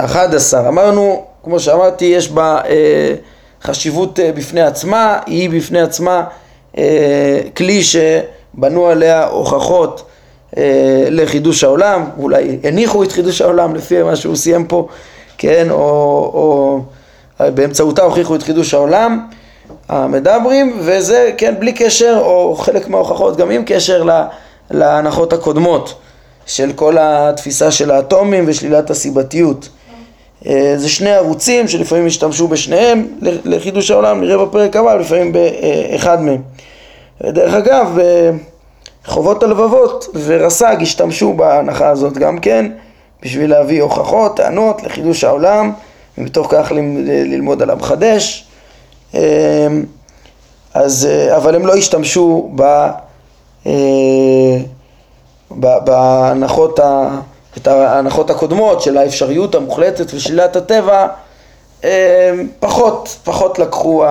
האחד 0.00 0.34
עשר. 0.34 0.68
אמרנו, 0.68 1.24
כמו 1.44 1.60
שאמרתי, 1.60 2.04
יש 2.04 2.28
בה 2.30 2.60
אה, 2.68 3.14
חשיבות 3.62 4.20
אה, 4.20 4.32
בפני 4.32 4.62
עצמה, 4.62 5.18
היא 5.26 5.50
בפני 5.50 5.80
עצמה 5.80 6.24
אה, 6.78 7.40
כלי 7.56 7.80
שבנו 8.56 8.86
עליה 8.86 9.26
הוכחות 9.26 10.02
אה, 10.56 11.06
לחידוש 11.10 11.64
העולם, 11.64 12.04
אולי 12.18 12.58
הניחו 12.64 13.02
את 13.02 13.12
חידוש 13.12 13.40
העולם 13.40 13.74
לפי 13.74 14.02
מה 14.02 14.16
שהוא 14.16 14.36
סיים 14.36 14.66
פה, 14.66 14.88
כן, 15.38 15.66
או, 15.70 15.76
או 16.34 16.80
באמצעותה 17.50 18.02
הוכיחו 18.02 18.34
את 18.34 18.42
חידוש 18.42 18.74
העולם 18.74 19.26
המדברים, 19.88 20.76
וזה 20.80 21.32
כן 21.36 21.54
בלי 21.58 21.72
קשר, 21.72 22.18
או 22.20 22.56
חלק 22.56 22.88
מההוכחות 22.88 23.36
גם 23.36 23.50
עם 23.50 23.62
קשר 23.66 24.08
להנחות 24.70 25.32
הקודמות. 25.32 25.94
של 26.46 26.72
כל 26.72 26.96
התפיסה 27.00 27.70
של 27.70 27.90
האטומים 27.90 28.44
ושלילת 28.46 28.90
הסיבתיות. 28.90 29.68
אה, 30.46 30.74
זה 30.76 30.88
שני 30.88 31.10
ערוצים 31.10 31.68
שלפעמים 31.68 32.06
השתמשו 32.06 32.48
בשניהם 32.48 33.06
לחידוש 33.20 33.90
העולם, 33.90 34.20
נראה 34.20 34.46
בפרק 34.46 34.76
הבא, 34.76 34.94
לפעמים 34.94 35.32
באחד 35.32 36.22
מהם. 36.22 36.42
דרך 37.22 37.54
אגב, 37.54 37.98
חובות 39.04 39.42
הלבבות 39.42 40.08
ורס"ג 40.24 40.76
השתמשו 40.80 41.32
בהנחה 41.32 41.88
הזאת 41.88 42.12
גם 42.12 42.38
כן, 42.38 42.72
בשביל 43.22 43.50
להביא 43.50 43.82
הוכחות, 43.82 44.36
טענות 44.36 44.82
לחידוש 44.82 45.24
העולם, 45.24 45.72
ומתוך 46.18 46.46
כך 46.50 46.72
ללמוד 47.04 47.62
על 47.62 47.70
המחדש. 47.70 48.46
אה, 49.14 49.66
אז, 50.74 51.08
אה, 51.10 51.36
אבל 51.36 51.54
הם 51.54 51.66
לא 51.66 51.74
השתמשו 51.74 52.50
ב... 52.56 52.86
בהנחות 55.56 56.78
ה... 56.78 57.18
את 57.56 57.66
ההנחות 57.66 58.30
הקודמות 58.30 58.82
של 58.82 58.96
האפשריות 58.96 59.54
המוחלטת 59.54 60.14
ושלילת 60.14 60.56
הטבע 60.56 61.06
פחות, 62.60 63.16
פחות 63.24 63.58
לקחו 63.58 64.04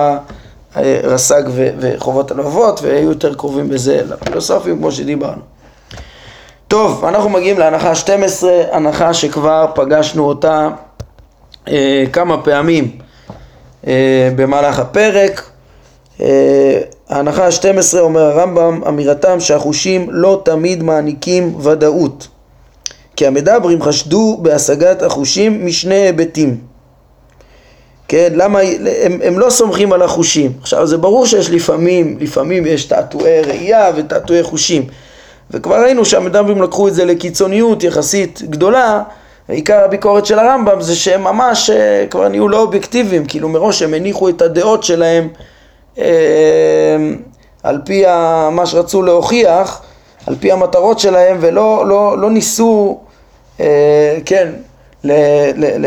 הרס"ג 0.74 1.42
וחובות 1.78 2.30
הלבבות 2.30 2.82
והיו 2.82 3.08
יותר 3.08 3.34
קרובים 3.34 3.68
בזה 3.68 4.02
לפילוסופים 4.08 4.78
כמו 4.78 4.92
שדיברנו. 4.92 5.42
טוב, 6.68 7.04
אנחנו 7.04 7.28
מגיעים 7.28 7.58
להנחה 7.58 7.94
12, 7.94 8.62
הנחה 8.72 9.14
שכבר 9.14 9.66
פגשנו 9.74 10.24
אותה 10.24 10.68
אה, 11.68 12.04
כמה 12.12 12.42
פעמים 12.42 12.98
אה, 13.86 14.30
במהלך 14.36 14.78
הפרק. 14.78 15.50
אה, 16.20 16.80
ההנחה 17.08 17.46
ה-12 17.46 17.98
אומר 17.98 18.20
הרמב"ם, 18.20 18.80
אמירתם 18.88 19.40
שהחושים 19.40 20.06
לא 20.10 20.42
תמיד 20.44 20.82
מעניקים 20.82 21.54
ודאות. 21.60 22.28
כי 23.16 23.26
המדברים 23.26 23.82
חשדו 23.82 24.38
בהשגת 24.42 25.02
החושים 25.02 25.66
משני 25.66 25.94
היבטים. 25.94 26.73
כן, 28.08 28.32
למה, 28.34 28.58
הם, 29.02 29.20
הם 29.24 29.38
לא 29.38 29.50
סומכים 29.50 29.92
על 29.92 30.02
החושים. 30.02 30.52
עכשיו 30.60 30.86
זה 30.86 30.98
ברור 30.98 31.26
שיש 31.26 31.50
לפעמים, 31.50 32.16
לפעמים 32.20 32.66
יש 32.66 32.84
תעתועי 32.84 33.40
ראייה 33.40 33.90
ותעתועי 33.96 34.42
חושים. 34.42 34.86
וכבר 35.50 35.82
ראינו 35.82 36.04
שהמדברים 36.04 36.62
לקחו 36.62 36.88
את 36.88 36.94
זה 36.94 37.04
לקיצוניות 37.04 37.82
יחסית 37.82 38.42
גדולה, 38.42 39.02
עיקר 39.48 39.84
הביקורת 39.84 40.26
של 40.26 40.38
הרמב"ם 40.38 40.80
זה 40.80 40.96
שהם 40.96 41.24
ממש 41.24 41.70
אה, 41.70 42.06
כבר 42.10 42.28
נהיו 42.28 42.48
לא 42.48 42.60
אובייקטיביים, 42.60 43.26
כאילו 43.26 43.48
מראש 43.48 43.82
הם 43.82 43.94
הניחו 43.94 44.28
את 44.28 44.42
הדעות 44.42 44.82
שלהם 44.82 45.28
אה, 45.98 46.04
על 47.62 47.78
פי 47.84 48.04
מה 48.52 48.66
שרצו 48.66 49.02
להוכיח, 49.02 49.82
על 50.26 50.34
פי 50.40 50.52
המטרות 50.52 50.98
שלהם, 50.98 51.36
ולא 51.40 51.88
לא, 51.88 52.18
לא 52.18 52.30
ניסו, 52.30 53.00
אה, 53.60 54.16
כן, 54.24 54.48
ל, 55.04 55.12
ל, 55.56 55.86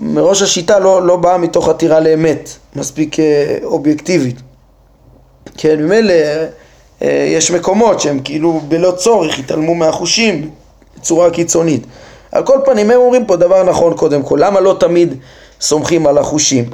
מראש 0.00 0.42
השיטה 0.42 0.78
לא, 0.78 1.02
לא 1.02 1.16
באה 1.16 1.38
מתוך 1.38 1.68
עתירה 1.68 2.00
לאמת, 2.00 2.50
מספיק 2.76 3.16
אובייקטיבית. 3.64 4.36
כן, 5.56 5.82
ממילא 5.82 6.14
יש 7.00 7.50
מקומות 7.50 8.00
שהם 8.00 8.20
כאילו 8.24 8.60
בלא 8.68 8.90
צורך 8.90 9.38
התעלמו 9.38 9.74
מהחושים 9.74 10.50
בצורה 10.96 11.30
קיצונית. 11.30 11.86
על 12.32 12.42
כל 12.42 12.58
פנים 12.64 12.90
הם 12.90 13.00
אומרים 13.00 13.26
פה 13.26 13.36
דבר 13.36 13.62
נכון 13.62 13.94
קודם 13.94 14.22
כל, 14.22 14.38
למה 14.42 14.60
לא 14.60 14.76
תמיד 14.80 15.14
סומכים 15.60 16.06
על 16.06 16.18
החושים? 16.18 16.70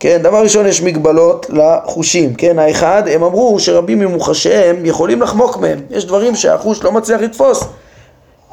כן, 0.00 0.18
דבר 0.22 0.42
ראשון 0.42 0.66
יש 0.66 0.82
מגבלות 0.82 1.46
לחושים, 1.50 2.34
כן, 2.34 2.58
האחד, 2.58 3.02
הם 3.08 3.22
אמרו 3.22 3.60
שרבים 3.60 3.98
ממוחשיהם 3.98 4.86
יכולים 4.86 5.22
לחמוק 5.22 5.56
מהם, 5.56 5.80
יש 5.90 6.04
דברים 6.04 6.36
שהחוש 6.36 6.82
לא 6.82 6.92
מצליח 6.92 7.20
לתפוס, 7.20 7.64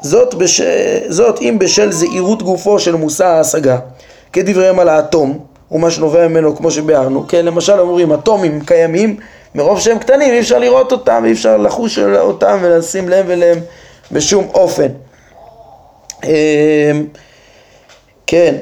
זאת, 0.04 0.34
בש... 0.34 0.60
זאת 1.08 1.40
אם 1.40 1.56
בשל 1.58 1.92
זהירות 1.92 2.42
גופו 2.42 2.78
של 2.78 2.94
מושא 2.94 3.26
ההשגה, 3.26 3.78
כדבריהם 4.32 4.78
על 4.78 4.88
האטום, 4.88 5.38
ומה 5.70 5.90
שנובע 5.90 6.28
ממנו 6.28 6.56
כמו 6.56 6.70
שביארנו, 6.70 7.24
כן, 7.28 7.44
למשל 7.44 7.80
אומרים 7.80 8.12
אטומים 8.12 8.60
קיימים, 8.60 9.16
מרוב 9.54 9.80
שהם 9.80 9.98
קטנים 9.98 10.32
אי 10.32 10.40
אפשר 10.40 10.58
לראות 10.58 10.92
אותם, 10.92 11.22
אי 11.24 11.32
אפשר 11.32 11.56
לחוש 11.56 11.98
אותם 11.98 12.58
ולשים 12.62 13.08
לב 13.08 13.30
אליהם 13.30 13.58
בשום 14.12 14.48
אופן. 14.54 14.88
אמ, 16.24 16.30
כן, 18.26 18.54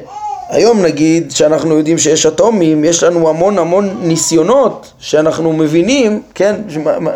היום 0.48 0.82
נגיד 0.82 1.30
שאנחנו 1.30 1.78
יודעים 1.78 1.98
שיש 1.98 2.26
אטומים, 2.26 2.84
יש 2.84 3.02
לנו 3.02 3.28
המון 3.28 3.58
המון 3.58 3.96
ניסיונות 4.02 4.92
שאנחנו 4.98 5.52
מבינים, 5.52 6.22
כן, 6.34 6.56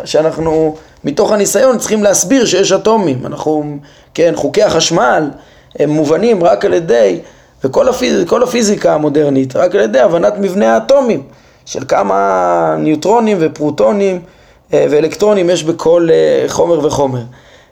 שאנחנו 0.05 0.75
מתוך 1.03 1.31
הניסיון 1.31 1.77
צריכים 1.77 2.03
להסביר 2.03 2.45
שיש 2.45 2.71
אטומים, 2.71 3.25
אנחנו, 3.25 3.77
כן, 4.17 4.33
חוקי 4.35 4.63
החשמל 4.63 5.29
הם 5.79 5.89
מובנים 5.89 6.43
רק 6.43 6.65
על 6.65 6.73
ידי, 6.73 7.19
וכל 7.63 7.89
הפיז, 7.89 8.25
הפיזיקה 8.43 8.93
המודרנית, 8.93 9.55
רק 9.55 9.75
על 9.75 9.81
ידי 9.81 9.99
הבנת 9.99 10.33
מבנה 10.39 10.73
האטומים, 10.73 11.23
של 11.65 11.83
כמה 11.87 12.75
ניוטרונים 12.79 13.37
ופרוטונים 13.39 14.21
אה, 14.73 14.85
ואלקטרונים 14.89 15.49
יש 15.49 15.63
בכל 15.63 16.07
אה, 16.11 16.45
חומר 16.47 16.85
וחומר, 16.85 17.21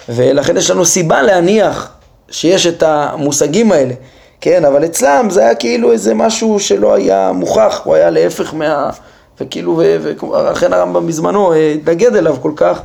ולכן 0.10 0.58
יש 0.58 0.72
לנו 0.72 0.86
סיבה 0.86 1.22
להניח 1.22 1.94
שיש 2.32 2.68
את 2.68 2.84
המושגים 2.84 3.72
האלה, 3.72 3.94
כן, 4.42 4.66
אבל 4.66 4.86
אצלם 4.86 5.28
זה 5.30 5.42
היה 5.42 5.56
כאילו 5.56 5.92
איזה 5.92 6.14
משהו 6.14 6.60
שלא 6.60 6.94
היה 6.94 7.32
מוכח, 7.32 7.82
הוא 7.84 7.96
היה 7.96 8.10
להפך 8.10 8.54
מה... 8.54 8.90
וכאילו, 9.42 9.82
ולכן 10.32 10.74
הרמב"ם 10.74 11.08
בזמנו 11.08 11.54
אה, 11.54 11.72
התנגד 11.72 12.16
אליו 12.16 12.36
כל 12.42 12.52
כך, 12.56 12.82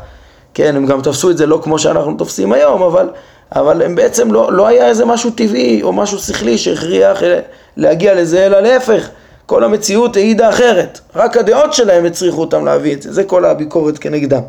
כן, 0.55 0.77
הם 0.77 0.87
גם 0.87 1.03
תפסו 1.03 1.31
את 1.31 1.37
זה 1.37 1.47
לא 1.47 1.61
כמו 1.63 1.79
שאנחנו 1.79 2.15
תופסים 2.15 2.53
היום, 2.53 2.83
אבל, 2.83 3.09
אבל 3.57 3.83
הם 3.83 3.95
בעצם 3.95 4.33
לא, 4.33 4.53
לא 4.53 4.67
היה 4.67 4.89
איזה 4.89 5.05
משהו 5.05 5.31
טבעי 5.31 5.83
או 5.83 5.93
משהו 5.93 6.19
שכלי 6.19 6.59
שהכריח 6.59 7.23
אה, 7.23 7.41
להגיע 7.77 8.15
לזה, 8.15 8.47
אלא 8.47 8.61
להפך, 8.61 9.09
כל 9.47 9.65
המציאות 9.65 10.17
העידה 10.17 10.49
אחרת, 10.49 11.01
רק 11.17 11.37
הדעות 11.37 11.73
שלהם 11.73 12.05
הצריכו 12.05 12.41
אותם 12.41 12.65
להביא 12.65 12.95
את 12.95 13.03
זה, 13.03 13.13
זה 13.13 13.25
כל 13.25 13.45
הביקורת 13.45 13.99
כנגדם. 13.99 14.43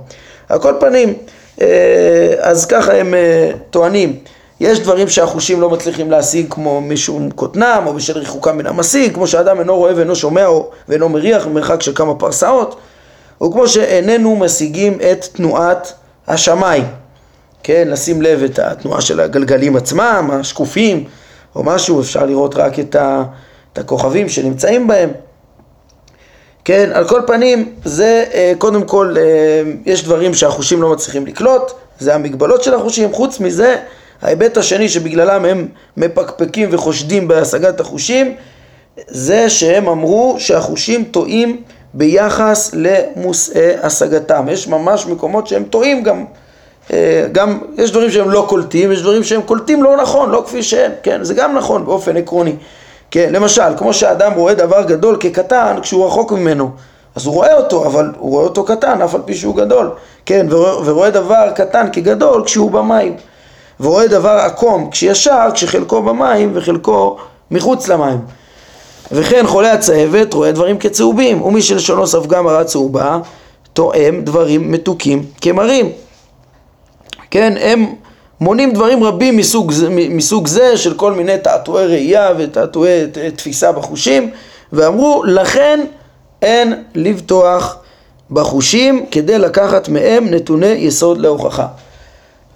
על 0.50 0.60
כל 0.60 0.74
פנים, 0.80 1.14
אה, 1.62 2.34
אז 2.40 2.66
ככה 2.66 2.94
הם 2.94 3.14
טוענים. 3.70 4.20
יש 4.62 4.80
דברים 4.80 5.08
שהחושים 5.08 5.62
לא 5.62 5.70
מצליחים 5.70 6.12
להשיג 6.12 6.46
כמו 6.50 6.82
משום 6.82 7.32
קוטנם 7.32 7.84
או 7.86 7.94
בשל 7.94 8.18
ריחוקם 8.18 8.58
מן 8.58 8.66
המשיג, 8.66 9.14
כמו 9.14 9.28
שאדם 9.28 9.60
אינו 9.60 9.76
רואה 9.76 9.96
ואינו 9.96 10.16
שומע 10.16 10.48
ואינו 10.90 11.10
מריח 11.10 11.46
במרחק 11.46 11.82
של 11.82 11.92
כמה 11.96 12.16
פרסאות, 12.16 12.80
או 13.42 13.52
כמו 13.52 13.68
שאיננו 13.68 14.36
משיגים 14.36 14.98
את 15.12 15.26
תנועת 15.34 15.94
השמיים. 16.28 17.01
כן, 17.64 17.88
לשים 17.88 18.22
לב 18.22 18.44
את 18.44 18.60
התנועה 18.60 19.02
של 19.02 19.20
הגלגלים 19.20 19.76
עצמם, 19.76 20.30
השקופים, 20.34 21.04
או 21.56 21.64
משהו, 21.64 22.02
אפשר 22.02 22.26
לראות 22.26 22.56
רק 22.56 22.80
את, 22.80 22.96
ה, 22.96 23.24
את 23.74 23.78
הכוכבים 23.78 24.30
שנמצאים 24.30 24.88
בהם. 24.88 25.10
כן, 26.66 26.90
על 26.94 27.08
כל 27.08 27.22
פנים, 27.28 27.74
זה 27.86 28.26
אה, 28.34 28.54
קודם 28.58 28.84
כל, 28.84 29.16
אה, 29.18 29.24
יש 29.86 30.04
דברים 30.04 30.34
שהחושים 30.34 30.82
לא 30.82 30.92
מצליחים 30.92 31.26
לקלוט, 31.26 31.72
זה 32.00 32.16
המגבלות 32.16 32.64
של 32.64 32.74
החושים, 32.74 33.14
חוץ 33.14 33.40
מזה, 33.40 33.76
ההיבט 34.22 34.58
השני 34.58 34.90
שבגללם 34.90 35.46
הם 35.46 35.68
מפקפקים 35.98 36.70
וחושדים 36.72 37.28
בהשגת 37.28 37.80
החושים 37.80 38.36
זה 39.08 39.50
שהם 39.50 39.88
אמרו 39.88 40.36
שהחושים 40.40 41.04
טועים 41.04 41.62
ביחס 41.94 42.72
למושאי 42.74 43.78
השגתם. 43.82 44.48
יש 44.52 44.68
ממש 44.68 45.06
מקומות 45.06 45.48
שהם 45.48 45.64
טועים 45.64 46.04
גם, 46.04 46.26
גם 47.32 47.60
יש 47.78 47.92
דברים 47.92 48.12
שהם 48.12 48.30
לא 48.30 48.46
קולטים, 48.50 48.92
יש 48.92 49.02
דברים 49.02 49.24
שהם 49.24 49.42
קולטים 49.42 49.84
לא 49.84 49.98
נכון, 49.98 50.30
לא 50.30 50.44
כפי 50.46 50.64
שהם, 50.64 50.92
כן, 51.04 51.24
זה 51.24 51.34
גם 51.34 51.56
נכון 51.56 51.86
באופן 51.86 52.18
עקרוני. 52.18 52.56
כן, 53.12 53.30
למשל, 53.34 53.78
כמו 53.78 53.94
שאדם 53.94 54.34
רואה 54.34 54.54
דבר 54.54 54.84
גדול 54.84 55.18
כקטן 55.20 55.76
כשהוא 55.82 56.06
רחוק 56.06 56.32
ממנו, 56.32 56.70
אז 57.16 57.26
הוא 57.26 57.34
רואה 57.34 57.54
אותו, 57.54 57.86
אבל 57.86 58.12
הוא 58.20 58.32
רואה 58.32 58.44
אותו 58.44 58.64
קטן 58.64 59.02
אף 59.02 59.16
על 59.16 59.22
פי 59.26 59.34
שהוא 59.34 59.56
גדול, 59.56 59.90
כן, 60.26 60.48
ורואה 60.86 61.10
דבר 61.10 61.52
קטן 61.56 61.88
כגדול 61.92 62.44
כשהוא 62.46 62.72
במים. 62.72 63.16
ורואה 63.80 64.08
דבר 64.08 64.30
עקום 64.30 64.90
כשישר, 64.90 65.48
כשחלקו 65.54 66.02
במים 66.02 66.52
וחלקו 66.54 67.18
מחוץ 67.52 67.88
למים. 67.88 68.20
וכן 69.12 69.48
חולה 69.48 69.74
הצהבת 69.74 70.34
רואה 70.34 70.52
דברים 70.52 70.78
כצהובים, 70.78 71.42
ומי 71.42 71.62
שלשונו 71.62 72.08
ספגה 72.08 72.42
מרה 72.42 72.64
צהובה, 72.64 73.20
תואם 73.74 74.22
דברים 74.24 74.72
מתוקים 74.72 75.26
כמרים. 75.42 75.92
כן, 77.32 77.54
הם 77.60 77.86
מונים 78.42 78.74
דברים 78.74 79.04
רבים 79.04 79.38
מסוג, 79.38 79.74
מסוג 79.90 80.48
זה 80.48 80.78
של 80.78 80.94
כל 80.94 81.14
מיני 81.14 81.38
תעתועי 81.38 81.86
ראייה 81.86 82.30
ותעתועי 82.38 83.02
תפיסה 83.36 83.72
בחושים, 83.72 84.30
ואמרו 84.74 85.24
לכן 85.24 85.80
אין 86.42 86.84
לבטוח 86.96 87.78
בחושים 88.32 89.06
כדי 89.12 89.38
לקחת 89.38 89.90
מהם 89.90 90.28
נתוני 90.34 90.68
יסוד 90.68 91.18
להוכחה. 91.18 91.68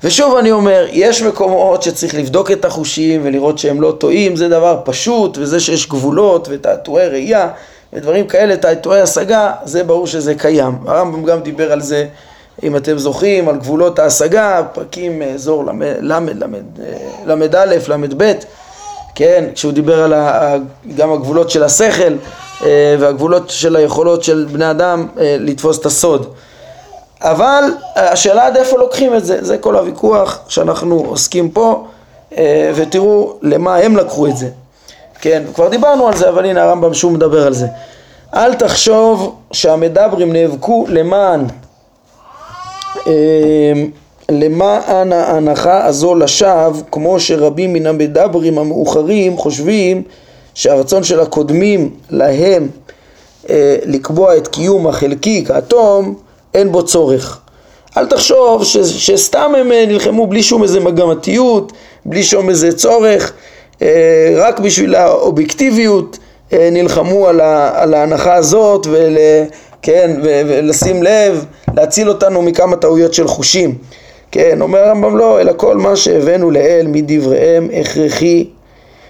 ושוב 0.04 0.36
אני 0.36 0.52
אומר, 0.52 0.86
יש 0.92 1.22
מקומות 1.22 1.84
שצריך 1.84 2.16
לבדוק 2.16 2.52
את 2.52 2.66
החושים 2.66 3.22
ולראות 3.24 3.58
שהם 3.58 3.82
לא 3.82 3.96
טועים, 3.98 4.36
זה 4.36 4.50
דבר 4.50 4.80
פשוט, 4.84 5.38
וזה 5.38 5.60
שיש 5.60 5.90
גבולות 5.90 6.48
ותעתועי 6.52 7.08
ראייה 7.08 7.50
ודברים 7.94 8.28
כאלה, 8.28 8.58
תעתועי 8.58 9.02
השגה, 9.02 9.52
זה 9.64 9.84
ברור 9.84 10.08
שזה 10.08 10.36
קיים. 10.36 10.78
הרמב"ם 10.88 11.24
גם 11.24 11.40
דיבר 11.42 11.72
על 11.72 11.82
זה, 11.82 12.08
אם 12.64 12.76
אתם 12.76 12.98
זוכרים, 12.98 13.50
על 13.50 13.58
גבולות 13.58 14.00
ההשגה, 14.00 14.62
פרקים 14.74 15.22
אזור 15.22 15.64
ל"א, 16.02 16.20
ל"ב, 17.26 18.34
כן, 19.16 19.46
כשהוא 19.54 19.72
דיבר 19.72 20.04
על 20.04 20.14
גם 20.96 21.14
הגבולות 21.14 21.50
של 21.50 21.64
השכל 21.64 22.14
אה, 22.64 22.96
והגבולות 23.00 23.50
של 23.50 23.76
היכולות 23.76 24.24
של 24.24 24.48
בני 24.52 24.72
אדם 24.72 25.08
אה, 25.20 25.36
לתפוס 25.40 25.80
את 25.80 25.86
הסוד. 25.86 26.34
אבל 27.22 27.64
השאלה 27.96 28.48
עד 28.48 28.58
איפה 28.58 28.78
לוקחים 28.78 29.16
את 29.16 29.26
זה, 29.26 29.44
זה 29.44 29.58
כל 29.58 29.76
הוויכוח 29.76 30.40
שאנחנו 30.48 31.04
עוסקים 31.08 31.50
פה, 31.50 31.86
אה, 32.38 32.72
ותראו 32.76 33.34
למה 33.42 33.76
הם 33.76 33.98
לקחו 33.98 34.28
את 34.28 34.38
זה. 34.38 34.50
כן, 35.22 35.44
כבר 35.54 35.70
דיברנו 35.70 36.08
על 36.08 36.16
זה, 36.16 36.30
אבל 36.30 36.46
הנה 36.46 36.64
הרמב"ם 36.64 36.94
שוב 36.94 37.14
מדבר 37.14 37.48
על 37.48 37.54
זה. 37.54 37.68
אל 38.34 38.54
תחשוב 38.54 39.36
שהמדברים 39.52 40.34
נאבקו 40.34 40.86
למען, 40.90 41.40
אה, 41.42 41.48
למען 44.30 45.14
ההנחה 45.14 45.86
הזו 45.86 46.16
לשווא, 46.16 46.82
כמו 46.92 47.20
שרבים 47.20 47.74
מן 47.74 47.86
המדברים 47.86 48.58
המאוחרים 48.58 49.38
חושבים 49.38 50.04
שהרצון 50.54 51.04
של 51.04 51.20
הקודמים 51.20 51.90
להם 52.10 52.68
אה, 53.50 53.76
לקבוע 53.86 54.38
את 54.38 54.48
קיום 54.48 54.88
החלקי 54.88 55.46
כאטום 55.46 56.16
אין 56.54 56.72
בו 56.72 56.86
צורך. 56.86 57.40
אל 57.98 58.06
תחשוב 58.06 58.64
ש, 58.64 58.78
שסתם 58.78 59.54
הם 59.58 59.72
אה, 59.72 59.86
נלחמו 59.88 60.28
בלי 60.28 60.44
שום 60.44 60.64
איזה 60.64 60.80
מגמתיות, 60.80 61.74
בלי 62.06 62.24
שום 62.24 62.50
איזה 62.50 62.72
צורך, 62.72 63.34
אה, 63.82 64.34
רק 64.38 64.60
בשביל 64.60 64.96
האובייקטיביות 64.96 66.18
נלחמו 66.52 67.28
על, 67.28 67.42
ה, 67.42 67.82
על 67.82 67.94
ההנחה 67.94 68.36
הזאת 68.36 68.88
ול, 68.90 69.18
כן, 69.86 70.12
ולשים 70.22 71.04
לב, 71.04 71.46
להציל 71.74 72.10
אותנו 72.10 72.42
מכמה 72.42 72.76
טעויות 72.76 73.14
של 73.14 73.28
חושים. 73.28 73.76
כן, 74.32 74.62
אומר 74.62 74.80
הרמב"ם 74.80 75.18
לא, 75.18 75.42
אלא 75.42 75.54
כל 75.58 75.78
מה 75.78 75.96
שהבאנו 75.96 76.52
לאל 76.52 76.86
מדבריהם 76.90 77.70
הכרחי 77.80 78.48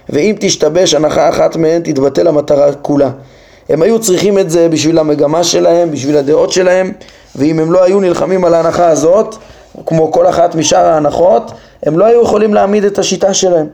ואם 0.08 0.34
תשתבש 0.40 0.94
הנחה 0.94 1.28
אחת 1.28 1.56
מהן 1.56 1.82
תתבטל 1.82 2.28
המטרה 2.28 2.72
כולה. 2.72 3.10
הם 3.68 3.82
היו 3.82 4.00
צריכים 4.00 4.38
את 4.38 4.50
זה 4.50 4.68
בשביל 4.68 4.98
המגמה 4.98 5.44
שלהם, 5.44 5.90
בשביל 5.90 6.16
הדעות 6.16 6.52
שלהם, 6.52 6.92
ואם 7.36 7.58
הם 7.58 7.72
לא 7.72 7.84
היו 7.84 8.00
נלחמים 8.00 8.44
על 8.44 8.54
ההנחה 8.54 8.88
הזאת, 8.88 9.36
כמו 9.86 10.12
כל 10.12 10.26
אחת 10.26 10.54
משאר 10.54 10.86
ההנחות, 10.86 11.52
הם 11.82 11.98
לא 11.98 12.04
היו 12.04 12.22
יכולים 12.22 12.54
להעמיד 12.54 12.84
את 12.84 12.98
השיטה 12.98 13.34
שלהם. 13.34 13.66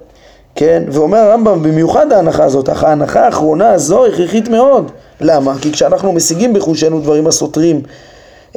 כן? 0.55 0.83
ואומר 0.89 1.19
הרמב"ם, 1.19 1.63
במיוחד 1.63 2.13
ההנחה 2.13 2.45
הזאת, 2.45 2.69
אך 2.69 2.85
ההנחה 2.85 3.27
האחרונה 3.27 3.71
הזו 3.71 4.07
הכרחית 4.07 4.49
מאוד. 4.49 4.91
למה? 5.23 5.55
כי 5.61 5.73
כשאנחנו 5.73 6.13
משיגים 6.13 6.53
בחושנו 6.53 7.01
דברים 7.01 7.27
הסותרים 7.27 7.83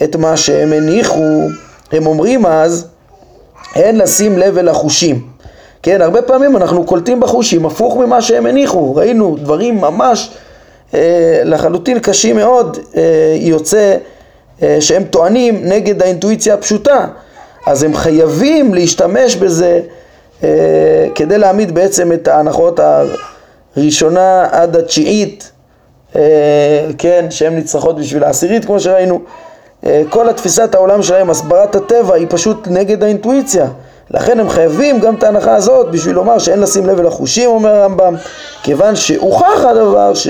את 0.03 0.15
מה 0.15 0.37
שהם 0.37 0.73
הניחו, 0.73 1.47
הם 1.91 2.07
אומרים 2.07 2.45
אז, 2.45 2.87
אין 3.75 3.97
לשים 3.97 4.37
לב 4.37 4.57
אל 4.57 4.67
החושים. 4.67 5.27
כן, 5.83 6.01
הרבה 6.01 6.21
פעמים 6.21 6.57
אנחנו 6.57 6.83
קולטים 6.85 7.19
בחושים 7.19 7.65
הפוך 7.65 7.97
ממה 7.97 8.21
שהם 8.21 8.45
הניחו, 8.45 8.95
ראינו 8.95 9.35
דברים 9.39 9.81
ממש 9.81 10.29
אה, 10.93 11.41
לחלוטין 11.43 11.99
קשים 11.99 12.35
מאוד, 12.35 12.77
אה, 12.97 13.01
יוצא 13.39 13.97
אה, 14.61 14.77
שהם 14.79 15.03
טוענים 15.03 15.61
נגד 15.63 16.01
האינטואיציה 16.01 16.53
הפשוטה, 16.53 17.07
אז 17.65 17.83
הם 17.83 17.95
חייבים 17.95 18.73
להשתמש 18.73 19.35
בזה 19.35 19.81
אה, 20.43 21.07
כדי 21.15 21.37
להעמיד 21.37 21.75
בעצם 21.75 22.11
את 22.11 22.27
ההנחות 22.27 22.79
הראשונה 23.77 24.47
עד 24.51 24.75
התשיעית, 24.75 25.51
כן, 26.97 27.25
שהן 27.29 27.55
נצרכות 27.55 27.99
בשביל 27.99 28.23
העשירית 28.23 28.65
כמו 28.65 28.79
שראינו, 28.79 29.19
אה, 29.85 30.01
כל 30.09 30.29
התפיסת 30.29 30.75
העולם 30.75 31.03
שלהם, 31.03 31.29
הסברת 31.29 31.75
הטבע, 31.75 32.15
היא 32.15 32.27
פשוט 32.29 32.67
נגד 32.67 33.03
האינטואיציה. 33.03 33.67
לכן 34.11 34.39
הם 34.39 34.49
חייבים 34.49 34.99
גם 34.99 35.15
את 35.15 35.23
ההנחה 35.23 35.55
הזאת 35.55 35.91
בשביל 35.91 36.15
לומר 36.15 36.39
שאין 36.39 36.59
לשים 36.59 36.85
לב 36.85 36.99
אל 36.99 37.07
החושים, 37.07 37.49
אומר 37.49 37.69
הרמב"ם, 37.69 38.15
כיוון 38.63 38.95
שהוכח 38.95 39.65
הדבר 39.69 40.13
ש, 40.13 40.27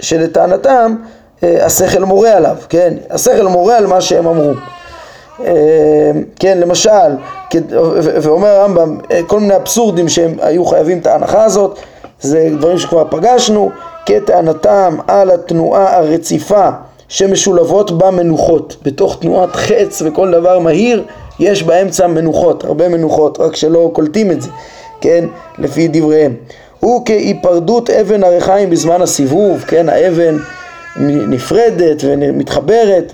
שלטענתם 0.00 0.94
השכל 1.42 2.04
מורה 2.04 2.32
עליו, 2.32 2.56
כן? 2.68 2.94
השכל 3.10 3.46
מורה 3.46 3.76
על 3.76 3.86
מה 3.86 4.00
שהם 4.00 4.26
אמרו. 4.26 4.52
כן, 6.38 6.58
למשל, 6.58 7.16
ואומר 7.98 8.48
הרמב"ם, 8.48 8.98
כל 9.26 9.40
מיני 9.40 9.56
אבסורדים 9.56 10.08
שהם 10.08 10.36
היו 10.40 10.64
חייבים 10.64 10.98
את 10.98 11.06
ההנחה 11.06 11.44
הזאת, 11.44 11.78
זה 12.20 12.48
דברים 12.58 12.78
שכבר 12.78 13.04
פגשנו, 13.10 13.70
כטענתם 14.06 14.96
על 15.06 15.30
התנועה 15.30 15.96
הרציפה 15.96 16.68
שמשולבות 17.08 17.98
בה 17.98 18.10
מנוחות. 18.10 18.76
בתוך 18.82 19.16
תנועת 19.20 19.56
חץ 19.56 20.02
וכל 20.04 20.30
דבר 20.30 20.58
מהיר 20.58 21.04
יש 21.40 21.62
באמצע 21.62 22.06
מנוחות, 22.06 22.64
הרבה 22.64 22.88
מנוחות, 22.88 23.40
רק 23.40 23.56
שלא 23.56 23.90
קולטים 23.92 24.30
את 24.30 24.42
זה, 24.42 24.48
כן, 25.00 25.24
לפי 25.58 25.88
דבריהם. 25.88 26.34
הוא 26.80 27.02
כהיפרדות 27.06 27.90
אבן 27.90 28.24
הריחיים 28.24 28.70
בזמן 28.70 29.02
הסיבוב, 29.02 29.60
כן, 29.60 29.88
האבן 29.88 30.36
נפרדת 31.28 31.96
ומתחברת, 32.04 33.12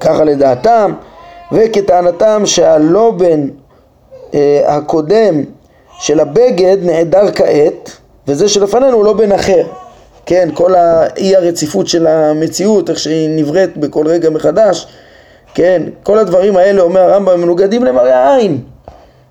ככה 0.00 0.24
לדעתם, 0.24 0.92
וכטענתם 1.52 2.42
שהלובן 2.44 3.48
אה, 4.34 4.62
הקודם 4.66 5.44
של 5.98 6.20
הבגד 6.20 6.76
נעדר 6.82 7.32
כעת, 7.32 7.99
וזה 8.28 8.48
שלפנינו 8.48 8.96
הוא 8.96 9.04
לא 9.04 9.12
בן 9.12 9.32
אחר. 9.32 9.66
כן, 10.26 10.48
כל 10.54 10.74
האי 10.74 11.36
הרציפות 11.36 11.88
של 11.88 12.06
המציאות, 12.06 12.90
איך 12.90 12.98
שהיא 12.98 13.28
נבראת 13.36 13.76
בכל 13.76 14.06
רגע 14.06 14.30
מחדש, 14.30 14.86
כן, 15.54 15.82
כל 16.02 16.18
הדברים 16.18 16.56
האלה, 16.56 16.82
אומר 16.82 17.00
הרמב"ם, 17.00 17.40
מנוגדים 17.40 17.84
למראה 17.84 18.18
העין. 18.18 18.60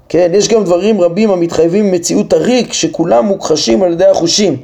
כן, 0.09 0.31
יש 0.33 0.47
גם 0.47 0.63
דברים 0.63 1.01
רבים 1.01 1.31
המתחייבים 1.31 1.91
ממציאות 1.91 2.33
הריק, 2.33 2.73
שכולם 2.73 3.25
מוכחשים 3.25 3.83
על 3.83 3.91
ידי 3.91 4.05
החושים. 4.05 4.57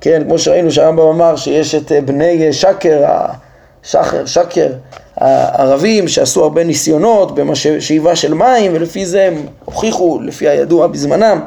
כן, 0.00 0.22
כמו 0.24 0.38
שראינו 0.38 0.70
שהרמב"ם 0.70 1.06
אמר 1.06 1.36
שיש 1.36 1.74
את 1.74 1.92
בני 2.04 2.52
שקר, 2.52 3.04
שחר, 3.82 4.26
שקר, 4.26 4.68
הערבים 5.16 6.08
שעשו 6.08 6.42
הרבה 6.42 6.64
ניסיונות 6.64 7.34
בשאיבה 7.34 8.16
של 8.16 8.34
מים 8.34 8.72
ולפי 8.74 9.06
זה 9.06 9.22
הם 9.22 9.46
הוכיחו, 9.64 10.20
לפי 10.22 10.48
הידוע 10.48 10.86
בזמנם, 10.86 11.40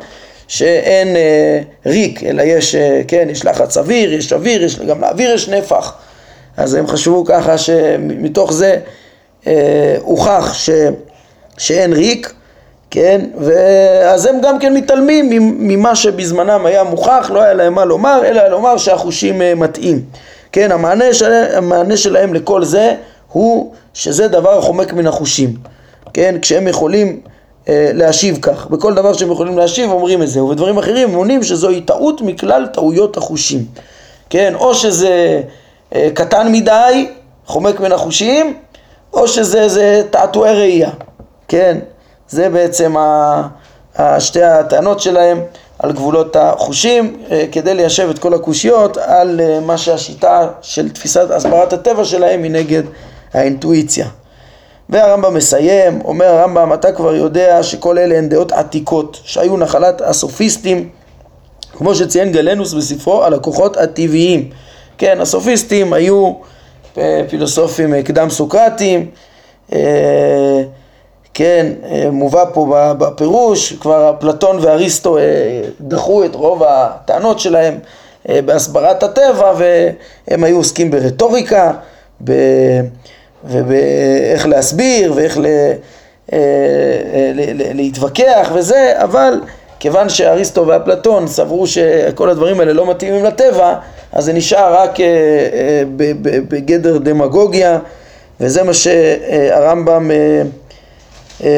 שאין 0.48 1.16
אה, 1.16 1.60
ריק, 1.86 2.24
אלא 2.24 2.42
יש, 2.42 2.76
אה, 2.76 3.02
כן, 3.08 3.28
יש 3.32 3.46
לחץ 3.46 3.78
אוויר, 3.78 4.14
יש 4.14 4.34
אוויר, 4.34 4.64
יש, 4.64 4.80
גם 4.80 5.02
לאוויר 5.02 5.32
יש 5.34 5.50
נפח. 5.50 5.94
אז 6.58 6.74
הם 6.74 6.88
חשבו 6.88 7.26
ככה 7.26 7.58
שמתוך 7.58 8.54
זה 8.54 8.78
אה, 9.48 9.96
הוכח 10.00 10.54
ש, 10.54 10.70
שאין 11.58 11.94
ריק, 11.94 12.34
כן, 12.92 13.22
ואז 13.38 14.26
הם 14.26 14.36
גם 14.44 14.60
כן 14.60 14.74
מתעלמים 14.74 15.30
ממה 15.68 15.96
שבזמנם 15.96 16.66
היה 16.66 16.84
מוכח, 16.84 17.32
לא 17.34 17.42
היה 17.42 17.54
להם 17.54 17.74
מה 17.74 17.86
לומר, 17.86 18.22
אלא 18.26 18.48
לומר 18.48 18.78
שהחושים 18.78 19.42
אה, 19.42 19.56
מטעים. 19.56 20.02
כן, 20.52 20.72
המענה, 20.72 21.14
של, 21.14 21.32
המענה 21.54 21.98
שלהם 21.98 22.34
לכל 22.34 22.64
זה 22.64 22.96
הוא 23.32 23.74
שזה 23.94 24.28
דבר 24.28 24.58
החומק 24.58 24.94
מן 24.94 25.08
החושים. 25.08 25.54
כן, 26.14 26.36
כשהם 26.42 26.68
יכולים 26.68 27.22
להשיב 27.68 28.38
כך. 28.42 28.68
בכל 28.68 28.94
דבר 28.94 29.14
שהם 29.14 29.32
יכולים 29.32 29.58
להשיב 29.58 29.92
אומרים 29.92 30.24
את 30.24 30.28
זה, 30.28 30.44
ובדברים 30.44 30.78
אחרים 30.78 31.10
הם 31.10 31.16
עונים 31.16 31.44
שזוהי 31.44 31.82
טעות 31.82 32.22
מכלל 32.22 32.68
טעויות 32.74 33.18
החושים. 33.18 33.66
כן, 34.30 34.54
או 34.56 34.76
שזה 34.76 35.42
אה, 35.96 36.10
קטן 36.14 36.52
מדי, 36.52 37.08
חומק 37.46 37.80
מן 37.80 37.92
החושים, 37.92 38.58
או 39.14 39.28
שזה 39.28 40.04
תעתועי 40.10 40.56
ראייה. 40.56 40.90
כן, 41.48 41.78
זה 42.30 42.50
בעצם 42.50 42.98
ה, 42.98 44.20
שתי 44.20 44.44
הטענות 44.44 45.00
שלהם 45.00 45.42
על 45.80 45.92
גבולות 45.92 46.36
החושים, 46.36 47.18
אה, 47.32 47.46
כדי 47.52 47.74
ליישב 47.74 48.10
את 48.10 48.20
כל 48.20 48.34
הקושיות 48.34 48.98
על 48.98 49.42
אה, 49.42 49.60
מה 49.60 49.78
שהשיטה 49.78 50.48
של 50.62 50.90
תפיסת 50.90 51.32
הסברת 51.32 51.74
הטבע 51.74 52.06
שלהם 52.06 52.44
היא 52.44 52.52
נגד 52.52 52.84
האינטואיציה. 53.34 54.08
והרמב"ם 54.90 55.34
מסיים, 55.34 56.02
אומר 56.06 56.26
הרמב"ם, 56.26 56.74
אתה 56.74 56.92
כבר 56.92 57.16
יודע 57.16 57.64
שכל 57.64 57.98
אלה 57.98 58.18
הן 58.18 58.30
דעות 58.30 58.52
עתיקות, 58.52 59.20
שהיו 59.24 59.58
נחלת 59.58 60.02
הסופיסטים, 60.02 60.90
כמו 61.78 61.96
שציין 61.96 62.32
גלנוס 62.32 62.74
בספרו 62.74 63.24
על 63.24 63.34
הכוחות 63.34 63.78
הטבעיים. 63.78 64.50
כן, 64.98 65.22
הסופיסטים 65.22 65.94
היו 65.94 66.34
אה, 66.98 67.22
פילוסופים 67.30 68.02
קדם 68.02 68.30
סוקרטיים, 68.30 69.10
כן, 71.34 71.68
מובא 72.12 72.46
פה 72.54 72.94
בפירוש, 72.98 73.74
כבר 73.74 74.14
אפלטון 74.20 74.58
ואריסטו 74.62 75.18
דחו 75.82 76.26
את 76.26 76.36
רוב 76.36 76.64
הטענות 76.64 77.40
שלהם 77.40 77.80
בהסברת 78.26 79.04
הטבע 79.04 79.54
והם 79.58 80.44
היו 80.44 80.58
עוסקים 80.58 80.92
ברטוריקה, 80.92 81.72
ב... 82.24 82.32
ובאיך 83.46 84.48
להסביר 84.48 85.14
ואיך 85.16 85.38
ל, 85.38 85.46
אה, 86.34 86.38
אה, 86.38 87.32
להתווכח 87.74 88.52
וזה, 88.54 88.94
אבל 88.96 89.42
כיוון 89.80 90.10
שאריסטו 90.10 90.68
ואפלטון 90.68 91.28
סברו 91.28 91.68
שכל 91.68 92.30
הדברים 92.30 92.60
האלה 92.60 92.74
לא 92.74 92.90
מתאימים 92.90 93.26
לטבע, 93.26 93.76
אז 94.12 94.26
זה 94.26 94.34
נשאר 94.34 94.74
רק 94.82 95.00
אה, 95.00 95.06
בגדר 96.22 96.98
דמגוגיה, 96.98 97.80
וזה 98.40 98.64
מה 98.64 98.74
שהרמב"ם 98.74 100.12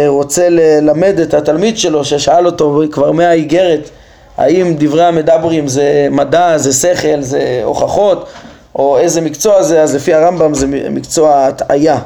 רוצה 0.07 0.49
ללמד 0.49 1.19
את 1.19 1.33
התלמיד 1.33 1.77
שלו, 1.77 2.05
ששאל 2.05 2.45
אותו 2.45 2.81
כבר 2.91 3.11
מהאיגרת, 3.11 3.89
האם 4.37 4.75
דברי 4.77 5.03
המדברים 5.03 5.67
זה 5.67 6.07
מדע, 6.11 6.57
זה 6.57 6.73
שכל, 6.73 7.21
זה 7.21 7.61
הוכחות, 7.63 8.27
או 8.75 8.97
איזה 8.97 9.21
מקצוע 9.21 9.63
זה, 9.63 9.81
אז 9.81 9.95
לפי 9.95 10.13
הרמב"ם 10.13 10.53
זה 10.53 10.67
מקצוע 10.67 11.45
הטעיה, 11.45 11.99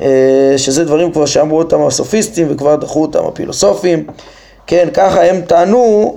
אה, 0.00 0.54
שזה 0.56 0.84
דברים 0.84 1.12
כבר 1.12 1.26
שאמרו 1.26 1.58
אותם 1.58 1.82
הסופיסטים 1.82 2.46
וכבר 2.50 2.76
דחו 2.76 3.02
אותם 3.02 3.26
הפילוסופים, 3.26 4.06
כן, 4.66 4.88
ככה 4.94 5.24
הם 5.24 5.40
טענו 5.40 6.14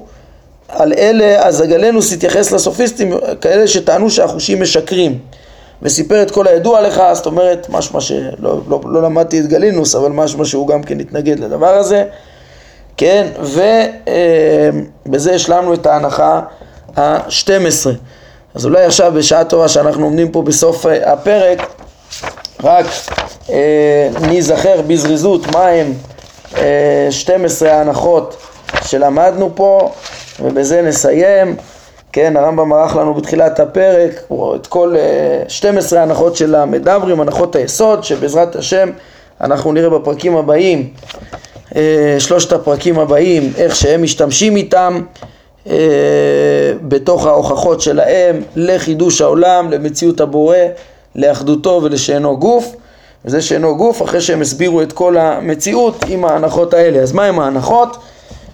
על 0.70 0.94
אלה, 0.94 1.48
אז 1.48 1.62
הגלנוס 1.62 2.14
התייחס 2.14 2.52
לסופיסטים 2.52 3.14
כאלה 3.42 3.68
שטענו 3.68 4.10
שהחושים 4.10 4.62
משקרים. 4.62 5.20
וסיפר 5.82 6.22
את 6.22 6.32
כל 6.32 6.48
הידוע 6.48 6.82
לך, 6.82 7.02
זאת 7.14 7.26
אומרת, 7.26 7.68
משמע 7.70 8.02
שלא 8.02 8.26
לא, 8.40 8.62
לא, 8.68 8.82
לא 8.86 9.02
למדתי 9.02 9.40
את 9.40 9.48
גלינוס, 9.48 9.96
אבל 9.96 10.12
משמע 10.12 10.46
שהוא 10.46 10.68
גם 10.68 10.84
כן 10.84 11.00
התנגד 11.00 11.40
לדבר 11.40 11.74
הזה, 11.74 12.04
כן, 12.98 13.28
ובזה 13.40 15.30
אה, 15.30 15.36
השלמנו 15.36 15.74
את 15.74 15.86
ההנחה 15.86 16.42
ה-12. 16.98 17.90
אז 18.56 18.66
אולי 18.66 18.86
עכשיו 18.86 19.14
בשעה 19.16 19.44
טובה 19.44 19.68
שאנחנו 19.68 20.06
עומדים 20.06 20.32
פה 20.32 20.42
בסוף 20.42 20.86
אה, 20.86 21.14
הפרק, 21.14 21.60
רק 22.64 22.86
אה, 23.50 24.10
ניזכר 24.28 24.82
בזריזות 24.88 25.48
מהם 25.56 25.94
אה, 26.58 27.08
12 27.10 27.72
ההנחות 27.72 28.36
שלמדנו 28.86 29.52
פה, 29.56 29.92
ובזה 30.40 30.82
נסיים. 30.82 31.56
כן, 32.12 32.38
הרמב"ם 32.38 32.74
ערך 32.74 32.96
לנו 32.96 33.14
בתחילת 33.14 33.60
הפרק 33.60 34.12
את 34.56 34.68
כל 34.68 34.96
אה, 34.98 35.44
12 35.48 36.00
ההנחות 36.00 36.36
של 36.36 36.56
המדברים, 36.56 37.22
הנחות 37.22 37.56
היסוד, 37.56 38.04
שבעזרת 38.04 38.56
השם 38.56 38.90
אנחנו 39.42 39.72
נראה 39.72 39.90
בפרקים 39.90 40.38
הבאים, 40.38 40.90
אה, 41.76 42.16
שלושת 42.20 42.54
הפרקים 42.54 43.00
הבאים, 43.00 43.54
איך 43.58 43.76
שהם 43.76 44.04
משתמשים 44.04 44.56
איתם. 44.56 45.02
אה, 45.70 45.76
בתוך 46.82 47.26
ההוכחות 47.26 47.82
שלהם 47.82 48.42
לחידוש 48.56 49.22
העולם, 49.22 49.72
למציאות 49.72 50.22
הבורא, 50.22 50.58
לאחדותו 51.16 51.80
ולשאינו 51.84 52.38
גוף. 52.40 52.76
וזה 53.26 53.42
שאינו 53.42 53.78
גוף 53.78 54.02
אחרי 54.02 54.22
שהם 54.22 54.42
הסבירו 54.42 54.82
את 54.82 54.94
כל 54.94 55.18
המציאות 55.18 56.06
עם 56.08 56.26
ההנחות 56.26 56.74
האלה. 56.74 57.00
אז 57.00 57.12
מה 57.12 57.26
הם 57.26 57.40
ההנחות? 57.40 57.98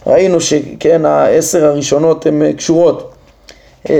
ראינו 0.07 0.41
שכן 0.41 1.05
העשר 1.05 1.65
הראשונות 1.65 2.25
הן 2.25 2.53
קשורות 2.53 3.11
אה, 3.89 3.95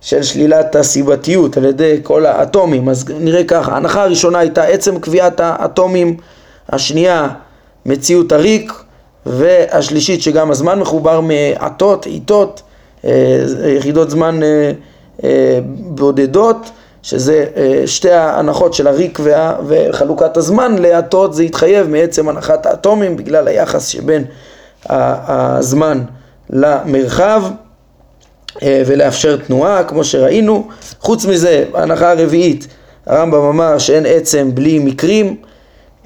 של 0.00 0.22
שלילת 0.22 0.76
הסיבתיות 0.76 1.56
על 1.56 1.64
ידי 1.64 2.00
כל 2.02 2.26
האטומים. 2.26 2.88
אז 2.88 3.04
נראה 3.20 3.44
ככה, 3.44 3.72
ההנחה 3.72 4.02
הראשונה 4.02 4.38
הייתה 4.38 4.64
עצם 4.64 4.98
קביעת 4.98 5.40
האטומים, 5.40 6.16
השנייה 6.68 7.28
מציאות 7.86 8.32
הריק, 8.32 8.72
והשלישית 9.26 10.22
שגם 10.22 10.50
הזמן 10.50 10.78
מחובר 10.78 11.20
מעטות, 11.20 12.06
עיתות, 12.06 12.62
אה, 13.04 13.44
יחידות 13.76 14.10
זמן 14.10 14.40
אה, 15.24 15.58
בודדות, 15.68 16.70
שזה 17.02 17.46
שתי 17.86 18.10
ההנחות 18.10 18.74
של 18.74 18.86
הריק 18.86 19.18
וה, 19.22 19.56
וחלוקת 19.66 20.36
הזמן 20.36 20.78
לעטות, 20.78 21.34
זה 21.34 21.42
התחייב 21.42 21.88
מעצם 21.88 22.28
הנחת 22.28 22.66
האטומים 22.66 23.16
בגלל 23.16 23.48
היחס 23.48 23.86
שבין 23.88 24.24
הזמן 24.88 26.02
למרחב 26.50 27.42
אה, 28.62 28.82
ולאפשר 28.86 29.36
תנועה 29.36 29.84
כמו 29.84 30.04
שראינו. 30.04 30.68
חוץ 31.00 31.24
מזה, 31.24 31.64
ההנחה 31.74 32.10
הרביעית, 32.10 32.66
הרמב"ם 33.06 33.42
אמר 33.42 33.78
שאין 33.78 34.06
עצם 34.06 34.50
בלי 34.54 34.78
מקרים. 34.78 35.36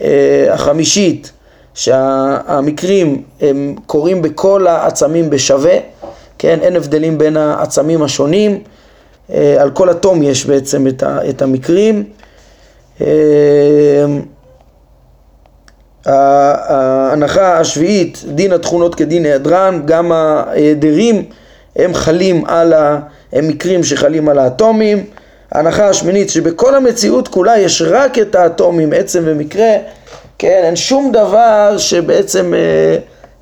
אה, 0.00 0.54
החמישית, 0.54 1.32
שהמקרים 1.74 3.22
הם 3.40 3.74
קורים 3.86 4.22
בכל 4.22 4.66
העצמים 4.66 5.30
בשווה, 5.30 5.76
כן, 6.38 6.58
אין 6.62 6.76
הבדלים 6.76 7.18
בין 7.18 7.36
העצמים 7.36 8.02
השונים, 8.02 8.62
אה, 9.32 9.56
על 9.62 9.70
כל 9.70 9.90
אטום 9.90 10.22
יש 10.22 10.46
בעצם 10.46 10.86
את 11.02 11.42
המקרים. 11.42 12.04
ההנחה 16.06 17.58
השביעית, 17.58 18.24
דין 18.28 18.52
התכונות 18.52 18.94
כדין 18.94 19.24
היעדרן, 19.24 19.82
גם 19.84 20.12
ההיעדרים 20.12 21.24
הם 21.76 21.94
חלים 21.94 22.44
על 22.46 22.72
ה... 22.72 23.00
הם 23.32 23.48
מקרים 23.48 23.84
שחלים 23.84 24.28
על 24.28 24.38
האטומים. 24.38 25.04
ההנחה 25.52 25.88
השמינית 25.88 26.30
שבכל 26.30 26.74
המציאות 26.74 27.28
כולה 27.28 27.58
יש 27.58 27.82
רק 27.86 28.18
את 28.18 28.34
האטומים, 28.34 28.92
עצם 28.92 29.22
ומקרה, 29.24 29.72
כן, 30.40 30.60
אין 30.64 30.76
שום 30.76 31.12
דבר 31.12 31.74
שבעצם 31.78 32.54
אה, 32.54 32.96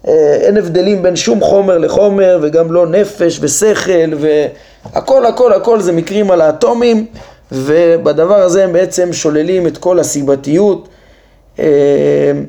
אה, 0.09 0.35
אין 0.35 0.57
הבדלים 0.57 1.03
בין 1.03 1.17
שום 1.17 1.41
חומר 1.41 1.79
לחומר 1.79 2.39
וגם 2.43 2.73
לא 2.73 2.87
נפש 2.87 3.39
ושכל 3.41 4.11
והכל 4.93 5.27
הכל 5.27 5.53
הכל 5.53 5.81
זה 5.81 5.93
מקרים 5.93 6.31
על 6.31 6.41
האטומים 6.41 7.07
ובדבר 7.53 8.35
הזה 8.35 8.65
הם 8.65 8.73
בעצם 8.73 9.13
שוללים 9.13 9.67
את 9.67 9.79
כל 9.79 9.99
הסיבתיות. 9.99 10.89
אה, 11.59 11.65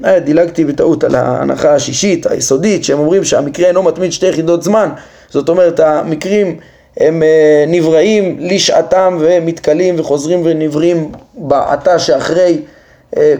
אה, 0.05 0.19
דילגתי 0.19 0.65
בטעות 0.65 1.03
על 1.03 1.15
ההנחה 1.15 1.75
השישית, 1.75 2.25
היסודית, 2.25 2.83
שהם 2.83 2.99
אומרים 2.99 3.23
שהמקרה 3.23 3.67
אינו 3.67 3.83
מתמיד 3.83 4.11
שתי 4.11 4.27
יחידות 4.27 4.63
זמן, 4.63 4.89
זאת 5.29 5.49
אומרת 5.49 5.79
המקרים 5.79 6.57
הם 6.97 7.23
אה, 7.23 7.65
נבראים 7.67 8.37
לשעתם 8.39 9.17
ומתכלים 9.19 9.99
וחוזרים 9.99 10.41
ונבראים 10.45 11.11
בעתה 11.33 11.99
שאחרי 11.99 12.61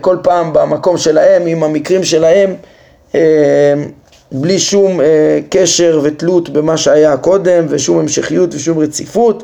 כל 0.02 0.18
פעם 0.24 0.54
במקום 0.54 0.98
שלהם 0.98 1.46
עם 1.46 1.64
המקרים 1.64 2.04
שלהם 2.04 2.56
בלי 4.32 4.60
שום 4.60 5.00
קשר 5.50 6.00
ותלות 6.04 6.50
במה 6.50 6.78
שהיה 6.78 7.18
קודם 7.18 7.66
ושום 7.70 8.00
המשכיות 8.00 8.56
ושום 8.56 8.80
רציפות. 8.80 9.44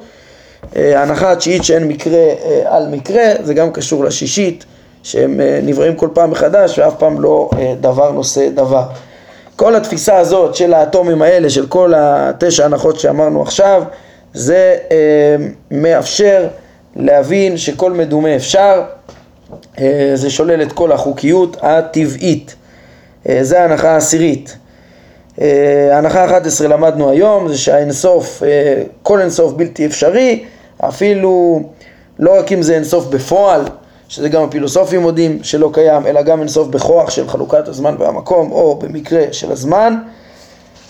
ההנחה 0.75 1.31
התשיעית 1.31 1.63
שאין 1.63 1.83
מקרה 1.87 2.23
על 2.65 2.87
מקרה 2.87 3.23
זה 3.43 3.53
גם 3.53 3.71
קשור 3.71 4.03
לשישית 4.03 4.65
שהם 5.05 5.41
אה, 5.41 5.59
נבראים 5.63 5.95
כל 5.95 6.09
פעם 6.13 6.31
מחדש 6.31 6.79
ואף 6.79 6.95
פעם 6.99 7.21
לא 7.21 7.49
אה, 7.57 7.73
דבר 7.81 8.11
נושא 8.11 8.49
דבר. 8.49 8.83
כל 9.55 9.75
התפיסה 9.75 10.17
הזאת 10.17 10.55
של 10.55 10.73
האטומים 10.73 11.21
האלה, 11.21 11.49
של 11.49 11.67
כל 11.67 11.93
התשע 11.97 12.65
הנחות 12.65 12.99
שאמרנו 12.99 13.41
עכשיו, 13.41 13.83
זה 14.33 14.77
אה, 14.91 15.35
מאפשר 15.71 16.47
להבין 16.95 17.57
שכל 17.57 17.91
מדומה 17.91 18.35
אפשר, 18.35 18.83
זה 20.15 20.29
שולל 20.29 20.61
את 20.61 20.71
כל 20.71 20.91
החוקיות 20.91 21.57
הטבעית. 21.61 22.55
זה 23.41 23.61
ההנחה 23.61 23.91
העשירית. 23.91 24.57
ההנחה 25.91 26.23
ה-11 26.23 26.67
למדנו 26.67 27.09
היום, 27.09 27.47
זה 27.47 27.57
שהאינסוף, 27.57 28.43
כל 29.03 29.21
אינסוף 29.21 29.53
בלתי 29.53 29.85
אפשרי, 29.85 30.43
אפילו 30.79 31.63
לא 32.19 32.39
רק 32.39 32.51
אם 32.51 32.61
זה 32.61 32.75
אינסוף 32.75 33.05
בפועל, 33.05 33.61
שזה 34.07 34.29
גם 34.29 34.43
הפילוסופים 34.43 35.01
מודים 35.01 35.39
שלא 35.43 35.69
קיים, 35.73 36.07
אלא 36.07 36.21
גם 36.21 36.39
אינסוף 36.39 36.67
בכוח 36.67 37.09
של 37.09 37.29
חלוקת 37.29 37.67
הזמן 37.67 37.95
והמקום, 37.99 38.51
או 38.51 38.75
במקרה 38.75 39.21
של 39.31 39.51
הזמן. 39.51 39.95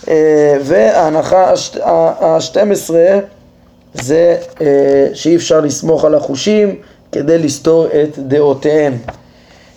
אה, 0.08 0.58
וההנחה 0.62 1.54
ה-12 1.84 2.94
זה 3.94 4.38
אה, 4.62 5.08
שאי 5.14 5.36
אפשר 5.36 5.60
לסמוך 5.60 6.06
על 6.06 6.16
החושים 6.16 6.76
כדי 7.16 7.38
לסתור 7.38 7.88
את 7.88 8.20
דעותיהם. 8.20 8.98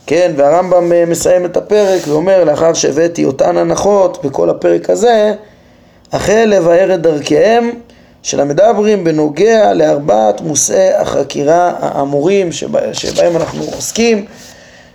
כן, 0.06 0.32
והרמב"ם 0.36 0.92
אה, 0.92 1.04
מסיים 1.06 1.44
את 1.44 1.56
הפרק 1.56 2.02
ואומר, 2.08 2.44
לאחר 2.44 2.74
שהבאתי 2.74 3.24
אותן 3.24 3.56
הנחות 3.56 4.24
בכל 4.24 4.50
הפרק 4.50 4.90
הזה, 4.90 5.34
החל 6.12 6.44
לבאר 6.56 6.94
את 6.94 7.02
דרכיהם 7.02 7.70
של 8.22 8.40
המדברים 8.40 9.04
בנוגע 9.04 9.74
לארבעת 9.74 10.40
מושאי 10.40 10.94
החקירה 10.94 11.72
האמורים 11.80 12.52
שבה, 12.52 12.94
שבהם 12.94 13.36
אנחנו 13.36 13.64
עוסקים, 13.74 14.24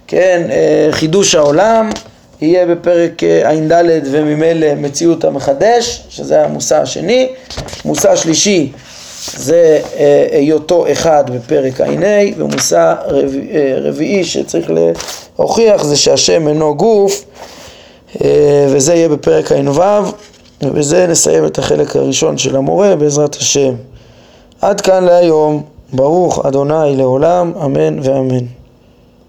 כן, 0.08 0.48
אה, 0.52 0.88
חידוש 0.92 1.36
העולם 1.36 1.90
יהיה 2.42 2.66
בפרק 2.66 3.24
אה, 3.24 3.50
ע"ד 3.50 4.02
וממילא 4.12 4.76
מציאות 4.76 5.24
המחדש, 5.24 6.04
שזה 6.10 6.46
המושא 6.46 6.78
השני, 6.78 7.30
מושא 7.86 8.16
שלישי 8.16 8.72
זה 9.38 9.82
אה, 9.98 10.28
היותו 10.32 10.92
אחד 10.92 11.24
בפרק 11.30 11.82
ע"ה, 11.82 12.22
ומושא 12.38 12.94
רביעי 13.82 14.24
שצריך 14.24 14.72
להוכיח 15.38 15.84
זה 15.84 15.96
שהשם 15.96 16.48
אינו 16.48 16.76
גוף, 16.76 17.26
וזה 18.70 18.94
יהיה 18.94 19.10
בפרק 19.10 19.52
ע"ו. 19.52 19.82
ובזה 20.64 21.08
נסיים 21.08 21.46
את 21.46 21.60
החלק 21.60 21.96
הראשון 21.96 22.38
של 22.38 22.56
המורה 22.56 22.96
בעזרת 22.96 23.36
השם. 23.36 23.74
עד 24.62 24.82
כאן 24.82 25.04
להיום, 25.04 25.64
ברוך 25.94 26.46
אדוני 26.46 26.96
לעולם, 26.96 27.54
אמן 27.66 28.00
ואמן. 28.04 28.63